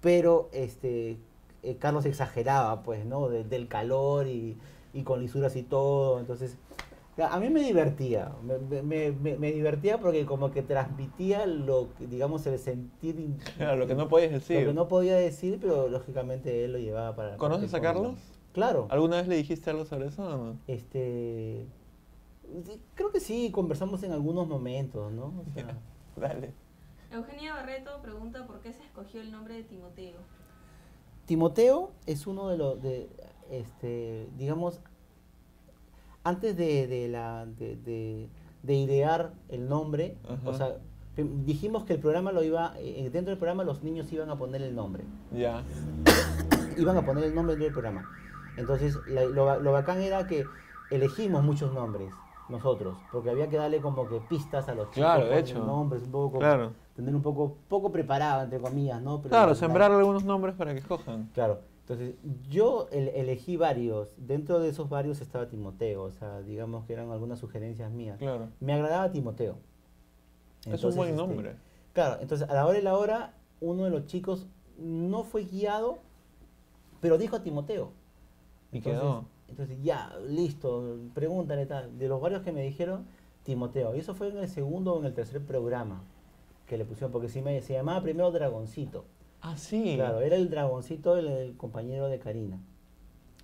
[0.00, 1.16] pero este
[1.62, 3.28] eh, Carlos exageraba, pues, ¿no?
[3.28, 4.56] De- del calor y,
[4.92, 6.18] y con lisuras y todo.
[6.18, 6.56] Entonces,
[7.18, 12.06] a mí me divertía, me, me- me- me divertía porque como que transmitía lo, que,
[12.06, 13.36] digamos, el sentir...
[13.56, 14.60] Claro, lo que no podías decir.
[14.62, 17.36] Lo que no podía decir, pero lógicamente él lo llevaba para...
[17.36, 17.92] ¿Conoces a cómica.
[17.92, 18.18] Carlos?
[18.52, 18.86] Claro.
[18.90, 20.58] ¿Alguna vez le dijiste algo sobre eso o no?
[20.66, 21.66] Este...
[22.94, 25.26] Creo que sí, conversamos en algunos momentos, ¿no?
[25.26, 25.78] O sea,
[26.16, 26.52] Dale.
[27.10, 30.16] Eugenia Barreto pregunta por qué se escogió el nombre de Timoteo.
[31.26, 33.08] Timoteo es uno de los, de,
[33.50, 34.80] este, digamos,
[36.24, 38.28] antes de, de la, de, de-
[38.62, 40.76] de idear el nombre, o sea,
[41.16, 44.62] dijimos que el programa lo iba, eh, dentro del programa los niños iban a poner
[44.62, 45.02] el nombre.
[45.32, 45.62] Ya.
[46.78, 48.08] iban a poner el nombre del programa.
[48.56, 50.44] Entonces, la- lo, ba- lo bacán era que
[50.90, 52.12] elegimos muchos nombres
[52.48, 55.10] nosotros, porque había que darle como que pistas a los chicos.
[55.10, 55.58] Claro, de hecho.
[55.64, 56.72] Nombres, un poco, Claro.
[56.94, 59.18] tener un poco, poco preparado, entre comillas, ¿no?
[59.22, 61.30] Pero Claro, la- sembrar algunos nombres para que escojan.
[61.34, 61.60] Claro.
[61.82, 62.14] Entonces,
[62.48, 64.14] yo el- elegí varios.
[64.16, 66.04] Dentro de esos varios estaba Timoteo.
[66.04, 68.18] O sea, digamos que eran algunas sugerencias mías.
[68.18, 68.48] Claro.
[68.60, 69.56] Me agradaba Timoteo.
[70.66, 71.56] es un buen este, nombre.
[71.92, 74.46] Claro, entonces a la hora y la hora, uno de los chicos
[74.78, 75.98] no fue guiado,
[77.00, 77.90] pero dijo a Timoteo.
[78.70, 79.24] Y Entonces, quedó.
[79.48, 81.98] entonces ya, listo, pregúntale tal.
[81.98, 83.06] De los varios que me dijeron,
[83.42, 83.94] Timoteo.
[83.96, 86.04] Y eso fue en el segundo o en el tercer programa
[86.66, 89.04] que le pusieron, porque se, me- se llamaba primero Dragoncito.
[89.42, 89.94] Ah, sí.
[89.96, 92.58] Claro, era el Dragoncito, el, el compañero de Karina.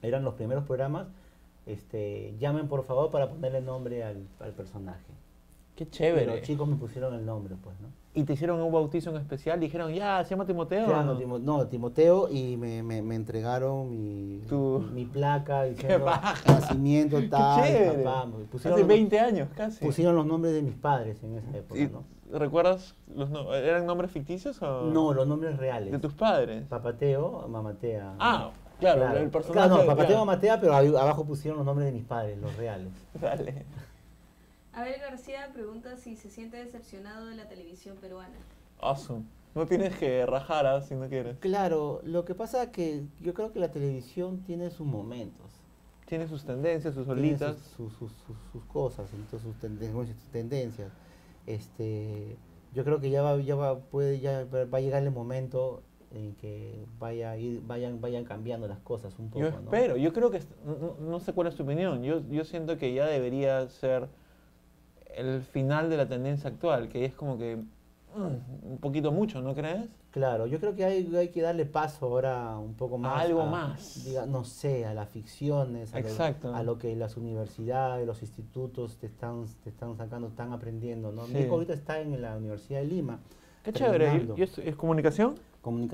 [0.03, 1.09] Eran los primeros programas.
[1.67, 5.13] Este, llamen por favor para ponerle nombre al, al personaje.
[5.77, 6.27] Qué Y chévere.
[6.27, 7.89] los chicos me pusieron el nombre, pues, ¿no?
[8.15, 10.87] Y te hicieron un bautizo en especial, dijeron, ya, se llama Timoteo.
[10.87, 11.21] Claro, ¿o no?
[11.21, 14.43] Timo- no, Timoteo y me, me, me entregaron mi,
[14.93, 16.07] mi placa diciendo
[16.47, 18.27] nacimiento tal, papá.
[18.51, 19.85] Pusieron, Hace los- 20 años casi.
[19.85, 22.05] pusieron los nombres de mis padres en esa época, ¿Y ¿no?
[22.37, 22.95] ¿Recuerdas?
[23.15, 24.85] Los no- ¿Eran nombres ficticios o...?
[24.87, 25.93] No, los nombres reales.
[25.93, 26.65] De tus padres.
[26.67, 28.15] Papateo, Mamatea.
[28.19, 28.51] Ah,
[28.81, 29.69] claro, el personaje.
[29.69, 30.25] Claro, no, Papateo, claro.
[30.27, 32.93] Mamatea, pero abajo pusieron los nombres de mis padres, los reales.
[33.21, 33.65] Dale.
[34.81, 38.37] Abel García pregunta si se siente decepcionado de la televisión peruana.
[38.81, 39.25] Awesome.
[39.55, 41.37] No tienes que rajar ah, si no quieres.
[41.39, 45.47] Claro, lo que pasa es que yo creo que la televisión tiene sus momentos.
[46.07, 47.57] Tiene sus tendencias, sus tiene olitas.
[47.77, 50.93] sus, sus, sus, sus cosas, entonces sus, tenden- sus tendencias.
[51.47, 52.37] Este,
[52.75, 55.83] yo creo que ya va, ya va, puede, ya va a llegar el momento
[56.15, 59.41] en que vaya a ir, vayan, vayan cambiando las cosas un poco.
[59.45, 59.59] Yo ¿no?
[59.59, 62.79] espero, yo creo que, no, no- no sé cuál es tu opinión, yo, yo siento
[62.79, 64.09] que ya debería ser
[65.19, 69.55] el final de la tendencia actual, que es como que mm, un poquito mucho, ¿no
[69.55, 69.85] crees?
[70.11, 73.21] Claro, yo creo que hay, hay que darle paso ahora un poco más.
[73.23, 74.05] algo más.
[74.07, 76.55] diga- no sé, a las ficciones, a lo, Exacto.
[76.55, 81.13] a lo que las universidades, los institutos te están, te están sacando, están aprendiendo.
[81.13, 81.27] ¿no?
[81.27, 81.35] Sí.
[81.35, 83.21] Mi hijo ahorita está en la Universidad de Lima.
[83.63, 85.35] Qué chévere, terminando yo estu- ¿es comunicación?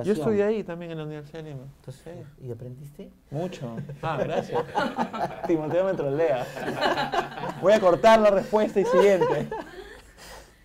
[0.04, 1.64] Yo estudié ahí también en la Universidad de Lima.
[1.80, 3.10] Entonces, ¿Y aprendiste?
[3.30, 3.76] Mucho.
[4.02, 4.62] Ah, gracias.
[5.46, 6.46] Timoteo me trolea.
[7.60, 9.48] Voy a cortar la respuesta y siguiente.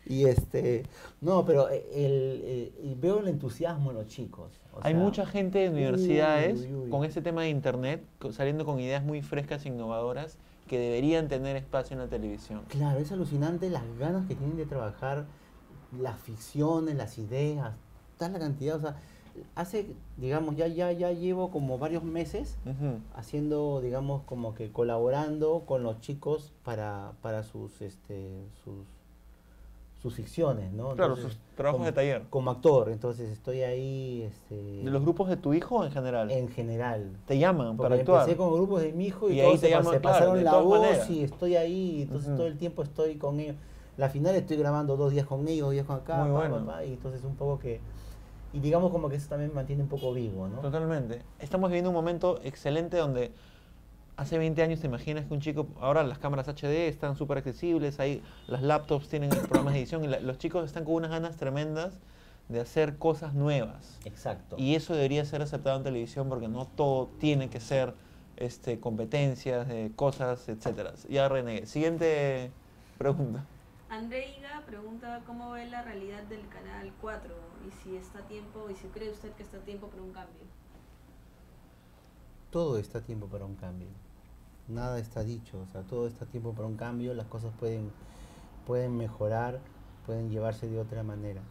[0.05, 0.83] Y este,
[1.21, 4.59] no, pero eh, el, eh, veo el entusiasmo en los chicos.
[4.73, 6.89] o Hay sea, mucha gente en universidades uy, uy.
[6.89, 10.37] con ese tema de internet, saliendo con ideas muy frescas e innovadoras
[10.67, 12.61] que deberían tener espacio en la televisión.
[12.69, 15.25] Claro, es alucinante las ganas que tienen de trabajar,
[15.99, 17.73] las ficciones, las ideas,
[18.19, 18.95] tal la cantidad, o sea,
[19.55, 22.57] hace, digamos, ya, ya, ya llevo como varios meses
[23.15, 28.29] haciendo, digamos, como que colaborando con los chicos para, para sus, este,
[28.63, 28.85] sus,
[30.01, 30.93] sus ficciones, ¿no?
[30.95, 32.23] Claro, Entonces, sus trabajos como- de taller.
[32.29, 36.29] Como actor, entonces estoy ahí, este, ¿De los grupos de tu hijo o en general?
[36.31, 37.09] en general.
[37.25, 38.19] Te llaman Porque para actuar.
[38.21, 40.13] empecé con grupos de mi hijo y, Y ahí todos te se, llaman, se claro,
[40.19, 41.09] pasaron la voz maneras.
[41.09, 43.55] y estoy ahí, entonces todo el tiempo estoy con ellos.
[43.97, 46.65] La final estoy grabando dos días con ellos, dos días con acá, Muy pa, bueno.
[46.65, 47.79] pa, pa, y entonces un poco que...
[48.53, 50.59] Y digamos como que eso también mantiene un poco vivo, ¿no?
[50.59, 51.21] Totalmente.
[51.39, 53.31] Estamos viviendo un momento excelente donde
[54.17, 57.99] hace 20 años te imaginas que un chico, ahora las cámaras HD están súper accesibles,
[57.99, 61.37] ahí las laptops tienen programas de edición y la- los chicos están con unas ganas
[61.37, 61.93] tremendas
[62.49, 63.99] de hacer cosas nuevas.
[64.05, 64.55] Exacto.
[64.57, 67.93] Y eso debería ser aceptado en televisión porque no todo tiene que ser
[68.37, 70.93] este, competencias, de cosas, etcétera.
[71.09, 71.65] Ya renegué.
[71.67, 72.51] Siguiente
[72.97, 73.45] pregunta.
[73.89, 77.33] André Higa pregunta cómo ve la realidad del Canal 4
[77.67, 80.13] y si está a tiempo, y si cree usted que está a tiempo para un
[80.13, 80.43] cambio.
[82.51, 83.87] Todo está a tiempo para un cambio.
[84.67, 87.91] Nada está dicho, o sea, todo está tiempo para un cambio, las cosas pueden,
[88.67, 89.59] pueden mejorar,
[90.05, 91.41] pueden llevarse de otra manera.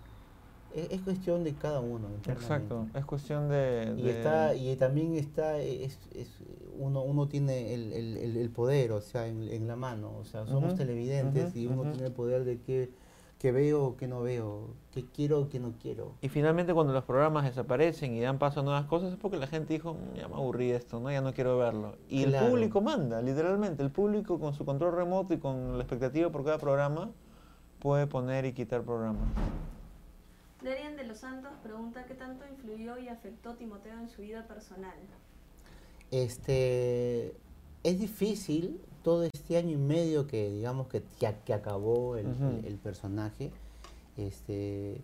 [0.78, 2.08] Es, es cuestión de cada uno.
[2.28, 2.86] Exacto.
[2.94, 3.94] Es cuestión de...
[3.96, 6.42] Y, de- está, y también está, es, es-
[6.78, 10.46] uno, uno tiene el, el- el- poder, o sea, en, en la mano, o sea,
[10.46, 11.90] somos Ujú, televidentes ujú, y uno ujú.
[11.92, 12.88] tiene el poder de qué,
[13.38, 16.12] qué veo, qué no veo, qué quiero, qué no quiero.
[16.22, 19.46] Y finalmente cuando los programas desaparecen y dan paso a nuevas cosas es porque la
[19.48, 21.10] gente dijo, "Mm, ya me aburrí esto, ¿no?
[21.10, 21.96] ya no quiero verlo.
[22.08, 22.46] Y Claro.
[22.46, 23.82] el público manda, literalmente.
[23.82, 27.10] El público con su control remoto y con la expectativa por cada programa
[27.80, 29.28] puede poner y quitar programas.
[30.62, 34.96] Darian de los Santos pregunta qué tanto influyó y afectó Timoteo en su vida personal.
[36.10, 37.34] Este,
[37.84, 42.44] es difícil todo este año y medio que digamos que, que, que acabó el, Ujú.
[42.58, 43.52] el- el personaje.
[44.16, 45.00] Este,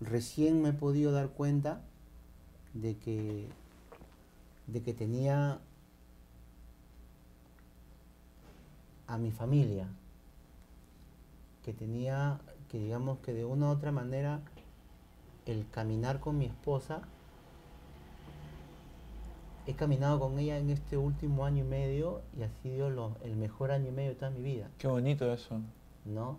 [0.00, 1.82] recién me he podido dar cuenta
[2.72, 3.46] de que,
[4.68, 5.60] de que tenía
[9.06, 9.86] a mi familia,
[11.62, 12.40] que tenía,
[12.70, 14.40] que digamos que de una u otra manera,
[15.46, 17.02] el caminar con mi esposa,
[19.66, 23.36] he caminado con ella en este último año y medio y ha sido lo- el
[23.36, 25.60] mejor año y medio de toda mi vida, Qué bonito eso.
[26.04, 26.38] ¿no?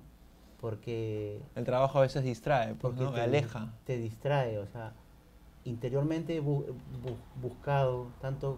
[0.61, 3.11] Porque El trabajo a veces distrae, pues, porque ¿no?
[3.13, 3.73] te, Aleja.
[3.85, 4.93] te distrae, o sea,
[5.63, 6.65] interiormente he bu-
[7.03, 8.57] bu- buscado, tanto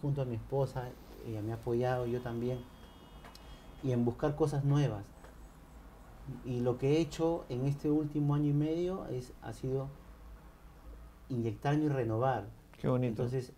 [0.00, 0.90] junto a mi esposa,
[1.26, 2.58] ella me ha apoyado, yo también,
[3.82, 5.04] y en buscar cosas nuevas.
[6.44, 9.88] Y lo que he hecho en este último año y medio es, ha sido
[11.28, 12.46] inyectarme y renovar.
[12.80, 13.22] Qué bonito.
[13.22, 13.52] Entonces,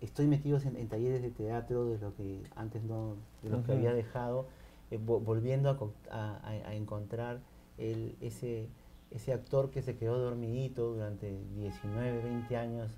[0.00, 3.72] estoy metido en, en talleres de teatro, de lo que antes no, de lo que
[3.72, 4.46] había dejado,
[4.90, 7.40] eh, vo- volviendo a, co- a- a- a encontrar
[7.76, 8.68] el, ese,
[9.10, 12.90] ese actor que se quedó dormidito durante 19, 20 años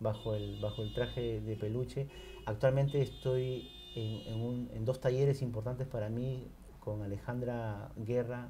[0.00, 2.08] bajo el, bajo el traje de peluche.
[2.46, 6.46] Actualmente estoy en, en un- en dos talleres importantes para mí
[6.80, 8.48] con Alejandra Guerra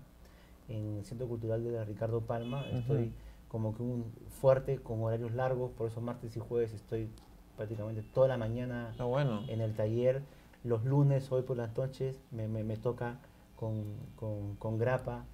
[0.68, 2.64] en el Centro Cultural de la Ricardo Palma.
[2.70, 3.12] Estoy Ujú.
[3.48, 4.04] como que un
[4.40, 7.08] fuerte con horarios largos, por eso martes y jueves estoy
[7.56, 9.42] prácticamente toda la mañana Está bueno.
[9.48, 10.22] en el taller.
[10.64, 13.18] Los lunes, hoy por las noches, me, me- me toca
[13.56, 13.84] con,
[14.16, 15.24] con- con Grapa,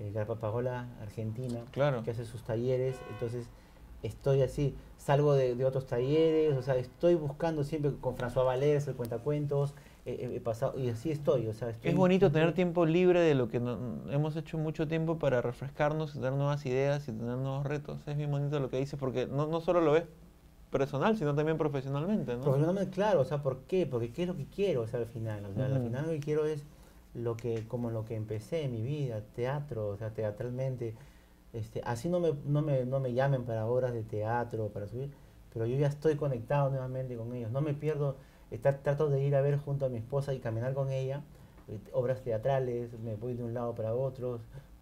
[0.00, 2.02] eh, Grapa Pagola, Argentina, Claro.
[2.02, 2.96] que hace sus talleres.
[3.10, 3.46] Entonces,
[4.02, 8.86] estoy así, salgo de, de otros talleres, o sea, estoy buscando siempre con François Valés,
[8.88, 9.74] el cuentacuentos,
[10.12, 13.48] he pasado, y así estoy, o sea, estoy- Es bonito tener tiempo libre de lo
[13.48, 13.78] que no-
[14.10, 18.00] hemos hecho mucho tiempo para refrescarnos y tener nuevas ideas y tener nuevos retos.
[18.06, 20.04] Es bien bonito lo que dices porque no, no solo lo ves
[20.70, 22.42] personal, sino también profesionalmente, ¿no?
[22.42, 23.86] Profesionalmente, claro, o sea, ¿por qué?
[23.86, 24.82] Porque ¿qué es lo que quiero?
[24.82, 26.64] O sea, al final, o sea, al final lo que quiero es
[27.14, 30.94] lo que, como lo que empecé en mi vida, teatro, o sea, teatralmente,
[31.52, 35.10] este, así no me, no me, no me llamen para obras de teatro, para subir,
[35.52, 38.16] pero yo ya estoy conectado nuevamente con ellos, no me pierdo,
[38.50, 41.22] estar, trato de ir a ver junto a mi esposa y caminar con ella,
[41.68, 44.40] eh, obras teatrales, me voy de un lado para otro,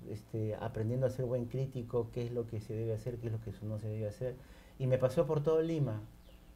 [0.09, 3.33] este, aprendiendo a ser buen crítico, qué es lo que se debe hacer, qué es
[3.33, 4.37] lo que no se debe hacer,
[4.79, 6.01] y me pasó por todo Lima,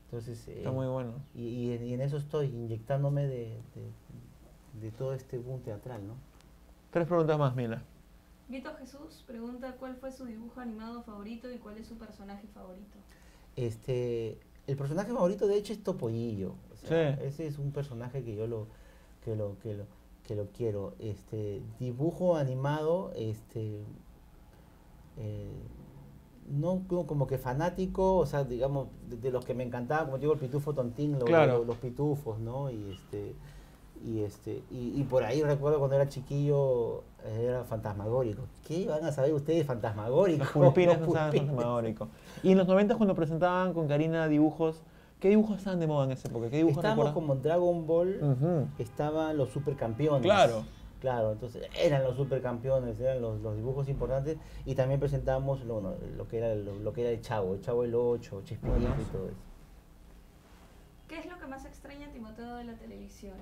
[0.07, 0.47] entonces...
[0.49, 1.15] Está eh, muy bueno.
[1.35, 6.07] y, y en, y en eso estoy, inyectándome de, de- de todo este boom teatral,
[6.07, 6.15] ¿no?
[6.91, 7.83] Tres preguntas más, Mila.
[8.49, 12.99] Vito Jesús pregunta cuál fue su dibujo animado favorito y cuál es su personaje favorito.
[13.57, 16.55] Este, el personaje favorito de hecho es Topollillo.
[16.73, 17.23] o sea, Sí.
[17.25, 18.67] Ese es un personaje que yo lo,
[19.25, 19.85] que lo, que lo,
[20.27, 20.95] que lo quiero.
[20.99, 23.83] Este, dibujo animado, este,
[25.19, 25.51] eh,
[26.49, 30.33] no como- que fanático, o sea, digamos, de, de los que me encantaban, como digo,
[30.33, 31.59] el pitufo tontín, lo- Claro.
[31.59, 32.71] lo- los pitufos, ¿no?
[32.71, 33.35] Y este,
[34.05, 38.43] y este, y, y por ahí recuerdo cuando era chiquillo, era fantasmagórico.
[38.67, 40.45] ¿Qué van a saber ustedes de fantasmagórico?
[40.55, 42.09] Los no saben fantasmagórico.
[42.43, 44.83] Y en los 90 cuando presentaban con Karina dibujos,
[45.21, 46.51] ¿qué dibujos estaban de moda en esa época?
[46.51, 50.23] ¿Qué dibujos Estábamos como Dragon Ball, estaban los supercampeones.
[50.23, 50.65] Claro.
[51.01, 55.95] Claro, entonces eran los supercampeones, eran los, los dibujos importantes y también presentábamos lo, no,
[56.15, 59.05] lo que era lo, lo que era el Chavo, el Chavo el 8, Chespirito y
[59.05, 59.37] todo eso.
[61.09, 63.35] ¿Qué es lo que más extraña a Timoteo de la televisión?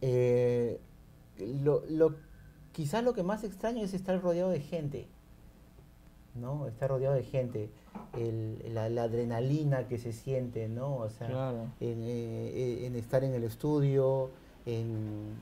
[0.00, 0.80] Eh,
[1.38, 2.14] lo, lo,
[2.72, 5.06] quizás lo que más extraño es estar rodeado de gente,
[6.34, 6.66] ¿no?
[6.68, 7.70] Estar rodeado de gente,
[8.16, 10.96] el- la, la adrenalina que se siente, ¿no?
[10.96, 11.58] O sea, Claro.
[11.80, 14.30] en, eh, en estar en el estudio,
[14.66, 15.34] en,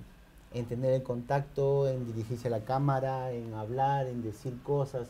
[0.55, 5.09] en tener el contacto, en dirigirse a la cámara, en hablar, en decir cosas.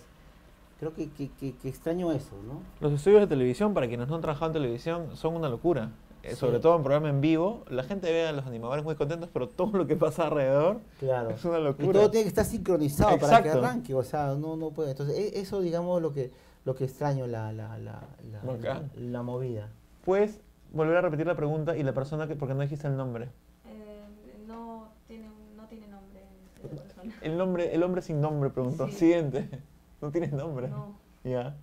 [0.81, 2.61] Creo que, que- que- que extraño eso, ¿no?
[2.81, 5.91] Los estudios de televisión, para quienes no han trabajado en televisión, son una locura.
[6.27, 6.37] Eh, Sí.
[6.37, 9.49] Sobre todo en programa en vivo, la gente ve a los animadores muy contentos, pero
[9.49, 11.31] todo lo que pasa alrededor Claro.
[11.31, 11.93] es una Y locura.
[11.93, 14.91] todo tiene que estar sincronizado para que arranque, o sea, no, no puede.
[14.91, 16.31] Entonces, e- eso, digamos, lo que,
[16.65, 18.03] lo que extraño, la, la, la,
[18.33, 19.69] la, la movida.
[20.05, 20.41] Puedes
[20.73, 23.29] volver a repetir la pregunta y la persona que, porque no dijiste el nombre.
[23.67, 24.03] Eh,
[24.49, 26.23] no, tiene, un- no tiene nombre
[26.69, 27.15] persona.
[27.23, 28.87] El nombre, el hombre sin nombre preguntó.
[28.89, 28.93] Sí.
[28.95, 29.49] Siguiente.
[30.03, 30.69] No tienes nombre.
[30.69, 30.99] No.
[31.25, 31.57] Ya.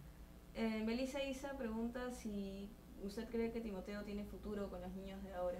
[0.55, 2.67] Eh, Melissa Isa pregunta si
[3.05, 5.59] usted cree que Timoteo tiene futuro con los niños de ahora.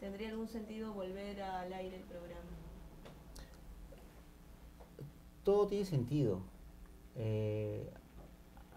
[0.00, 2.50] ¿Tendría algún sentido volver al aire el programa?
[5.44, 6.40] Todo tiene sentido.
[7.16, 7.88] Eh,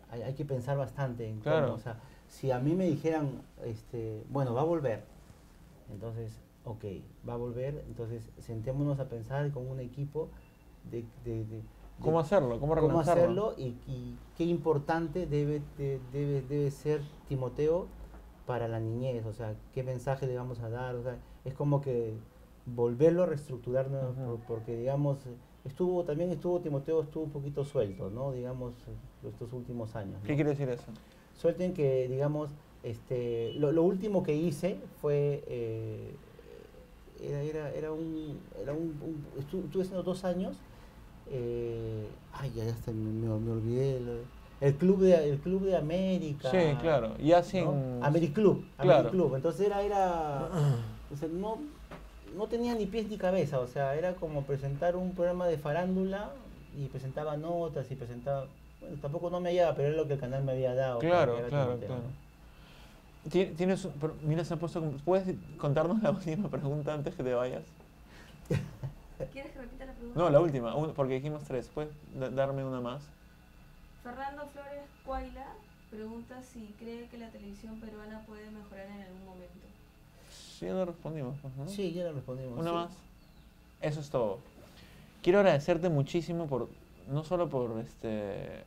[0.10, 1.68] hay, hay que pensar bastante en Claro.
[1.68, 5.04] cómo, o sea, si a mí me dijeran, este, bueno, va a volver,
[5.92, 6.32] entonces,
[6.64, 6.84] ok,
[7.28, 10.30] va a volver, entonces sentémonos a pensar con un equipo
[10.92, 11.64] de, de- de-
[12.02, 12.60] ¿Cómo hacerlo?
[12.60, 17.88] ¿Cómo cómo hacerlo y, y qué importante debe, de- debe, debe ser Timoteo
[18.46, 21.82] para la niñez, o sea, qué mensaje le vamos a dar, o sea, es como
[21.82, 22.14] que
[22.66, 24.10] volverlo a reestructurar, ¿no?
[24.10, 24.38] Ujú.
[24.38, 25.18] Por- porque digamos,
[25.64, 28.34] estuvo, también estuvo, Timoteo estuvo un poquito suelto, ¿no?
[28.34, 28.74] Digamos,
[29.28, 30.22] estos últimos años.
[30.22, 30.28] ¿no?
[30.28, 30.84] ¿Qué quiere decir eso?
[31.36, 32.52] Suelto en que, digamos,
[32.84, 36.16] este, lo, lo último que hice fue eh,
[37.22, 40.56] era, era, era un, era un, un- estu- estuve haciendo dos años,
[41.32, 44.26] eh, ay, ya, me, me- me olvidé, el,
[44.62, 46.50] el club de, el club de América.
[46.52, 47.44] Sí, claro, ya ¿no?
[47.44, 48.04] sin...
[48.04, 49.00] Americlub, Claro.
[49.00, 49.36] Americlub.
[49.36, 50.50] Entonces era, era,
[51.12, 51.60] o sea, no,
[52.36, 56.32] no tenía ni pies ni cabeza, o sea, era como presentar un programa de farándula
[56.78, 58.48] y presentaba notas y presentaba,
[58.82, 61.00] bueno, tampoco no me hallaba, pero era lo que el canal me había dado.
[61.00, 62.02] Claro, claro, claro.
[62.02, 62.26] ¿no?
[63.30, 63.88] Ti- Tienes,
[64.28, 67.64] mira, se ha puesto ¿Puedes contarnos la última pregunta antes que te vayas?
[69.32, 70.20] ¿Quieres que repita la pregunta?
[70.20, 71.70] No, la última, un- porque dijimos tres.
[71.74, 73.04] ¿Puedes da- darme una más?
[74.04, 75.46] Fernando Flores Cuaila
[75.90, 79.66] pregunta si cree que la televisión peruana puede mejorar en algún momento.
[80.32, 81.36] Sí, ya lo respondimos.
[81.42, 81.68] pues, ¿no?
[81.68, 82.60] Sí, ya lo respondimos.
[82.60, 82.76] Una sí.
[82.76, 82.92] más.
[83.82, 84.40] Eso es todo.
[85.22, 86.70] Quiero agradecerte muchísimo por,
[87.10, 88.64] no solo por este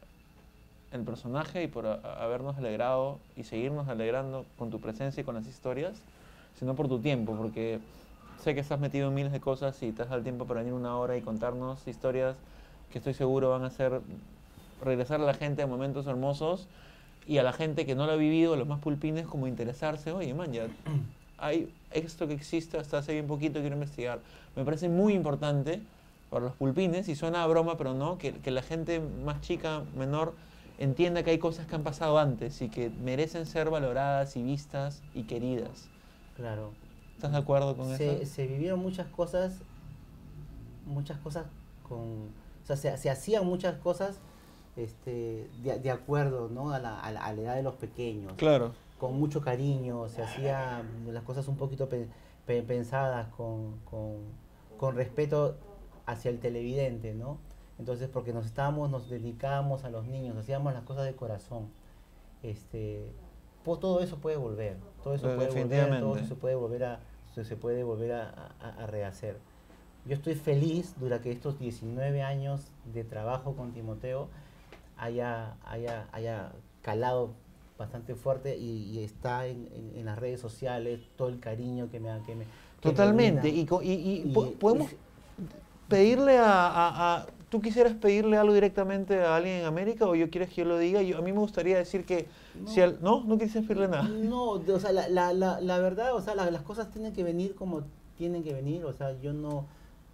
[0.91, 5.25] el personaje y por a- a- habernos alegrado y seguirnos alegrando con tu presencia y
[5.25, 6.01] con las historias,
[6.59, 7.79] sino por tu tiempo, porque
[8.43, 10.61] sé que estás metido en miles de cosas y te has dado el tiempo para
[10.61, 12.37] venir una hora y contarnos historias
[12.93, 14.01] que estoy seguro van a hacer
[14.83, 16.69] regresar a la gente a momentos hermosos
[17.27, 20.33] y a la gente que no lo ha vivido, los más pulpines, como interesarse, oye,
[20.33, 20.67] man, ya
[21.39, 24.21] hay esto que existe hasta hace bien poquito, quiero investigar.
[24.57, 25.81] Me parece muy importante
[26.31, 29.83] para los pulpines, y suena a broma, pero no, que, que la gente más chica,
[29.97, 30.35] menor,
[30.79, 35.03] entienda que hay cosas que han pasado antes y que merecen ser valoradas y vistas
[35.15, 35.89] y queridas.
[36.37, 36.71] Claro.
[37.19, 38.33] ¿Estás de acuerdo con se, eso?
[38.33, 39.59] se vivieron muchas cosas,
[40.87, 41.47] muchas cosas
[41.89, 44.21] con, o sea, se, se hacían muchas cosas
[44.77, 46.71] este, de, de acuerdo, ¿no?
[46.71, 48.71] A la, a la- a la edad de los pequeños, Claro.
[49.01, 52.07] con mucho cariño, se hacían las cosas un poquito pe-
[52.47, 54.19] pe- pensadas, con, con,
[54.79, 55.57] con respeto
[56.07, 57.39] hacia el televidente, ¿no?
[57.81, 61.67] Entonces, porque nos estábamos, nos dedicábamos a los niños, hacíamos las cosas de corazón.
[62.45, 63.11] Este,
[63.65, 67.01] po- todo eso puede volver, todo eso De- puede volver, todo eso puede volver a,
[67.35, 69.39] se, se puede volver a, a- a rehacer.
[70.07, 72.63] Yo estoy feliz durante estos 19 años
[72.93, 74.29] de trabajo con Timoteo
[74.97, 76.53] haya, haya, haya
[76.83, 77.31] calado
[77.79, 82.01] bastante fuerte y, y está en, en- en las redes sociales, todo el cariño que
[82.01, 82.45] me ha- que me
[82.81, 83.49] que Totalmente.
[83.49, 84.91] Y, y- y Y- po- podemos
[85.89, 90.29] pedirle a, a- a- ¿Tú quisieras pedirle algo directamente a alguien en América o yo
[90.31, 91.01] quieres que yo lo diga?
[91.03, 92.27] Yo, a mí me gustaría decir que...
[92.63, 92.69] No.
[92.69, 93.25] Si al- ¿No?
[93.25, 94.03] ¿No quisieras pedirle nada?
[94.07, 97.25] No, o sea, la, la, la, la verdad, o sea, la- las cosas tienen que
[97.25, 97.83] venir como
[98.19, 99.65] tienen que venir, o sea, yo no,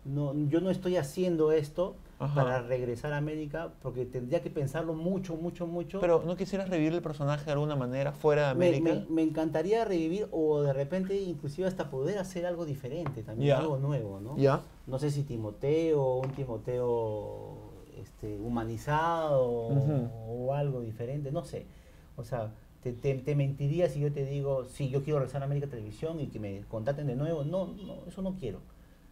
[0.05, 2.43] no, yo no estoy haciendo esto Ajá.
[2.43, 6.01] para regresar a América porque tendría que pensarlo mucho, mucho, mucho.
[6.01, 8.95] Pero ¿no quisieras revivir el personaje de alguna manera fuera de América?
[8.95, 13.79] me- me encantaría revivir o de repente inclusive hasta poder hacer algo diferente también, algo
[13.79, 14.37] nuevo, ¿no?
[14.37, 14.61] ¿Ya?
[14.87, 17.57] No sé si Timoteo, un Timoteo
[18.01, 21.67] este, humanizado o algo diferente, no sé.
[22.17, 22.53] O sea,
[22.83, 26.21] te, te- te mentiría si yo te digo, sí, yo quiero regresar a América Televisión
[26.21, 27.45] y que me contraten de nuevo.
[27.45, 28.61] No, no, eso no quiero.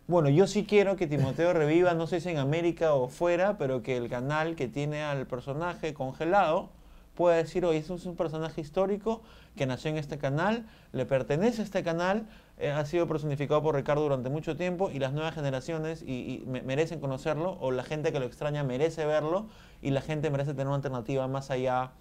[0.08, 3.82] Bueno, yo sí quiero que Timoteo reviva, no sé si en América o fuera, pero
[3.82, 6.70] que el canal que tiene al personaje congelado
[7.14, 9.22] pueda decir, oye, es un personaje histórico
[9.56, 12.26] que nació en este canal, le pertenece a este canal,
[12.58, 16.44] eh, ha sido personificado por Ricardo durante mucho tiempo y las nuevas generaciones y, y
[16.46, 19.46] me- merecen conocerlo, o la gente que lo extraña merece verlo
[19.82, 21.92] y la gente merece tener una alternativa más allá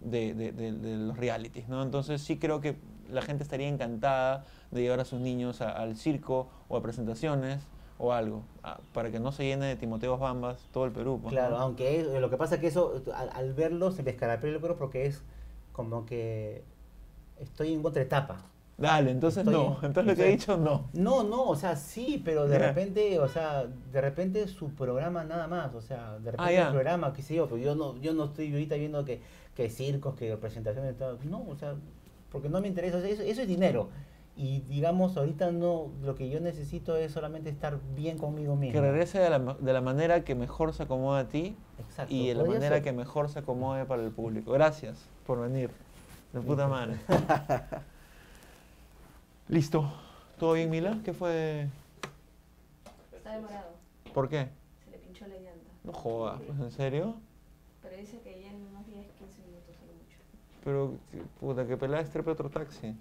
[0.00, 1.82] de, de- de- de los realities, ¿no?
[1.82, 2.76] Entonces sí creo que
[3.10, 7.60] la gente estaría encantada de llevar a sus niños a- al circo o a presentaciones
[7.98, 8.42] o algo,
[8.94, 11.18] para que no se llene de Timoteos Bambas todo el Perú.
[11.20, 14.10] pues, Claro, aunque es- lo que pasa es que eso, al, al verlo, se me
[14.10, 15.22] escarapela el cuero porque es
[15.72, 16.62] como que
[17.40, 18.42] estoy en otra etapa.
[18.78, 20.88] Dale, entonces Estoy no, en- entonces lo que he dicho no.
[20.92, 22.68] No, no, o sea, sí, pero de Ya.
[22.68, 26.66] repente, o sea, de repente su programa nada más, o sea, de repente Ah, ya.
[26.68, 29.20] el programa, qué sé yo, pero yo no, yo no estoy ahorita viendo que,
[29.56, 31.74] que circos, que presentaciones, todo, no, o sea,
[32.30, 33.88] porque no me interesa, o sea, eso, eso es dinero.
[34.36, 38.72] Y digamos, ahorita no, lo que yo necesito es solamente estar bien conmigo mismo.
[38.74, 42.14] Que regrese de la, de la manera que mejor se acomode a ti Exacto.
[42.14, 42.84] y de la manera ser.
[42.84, 44.52] que mejor se acomode para el público.
[44.52, 45.70] Gracias por venir.
[46.32, 46.94] De puta madre.
[49.48, 49.90] Listo.
[50.38, 50.98] ¿Todo bien, Mila?
[51.04, 51.68] ¿Qué fue?
[53.16, 53.70] Está demorado,
[54.12, 54.48] ¿Por qué?
[54.84, 55.70] se le pinchó la llanta.
[55.84, 57.14] No jodas, pues, ¿en serio?
[57.82, 60.18] Pero dice que ya en unos 10, 15 minutos solo mucho.
[60.64, 60.94] Pero,
[61.40, 62.94] puta, que pelada estrepe otro taxi.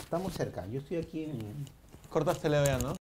[0.00, 1.66] Estamos cerca, yo estoy aquí en...
[2.08, 2.94] Cortaste la vea, ¿no?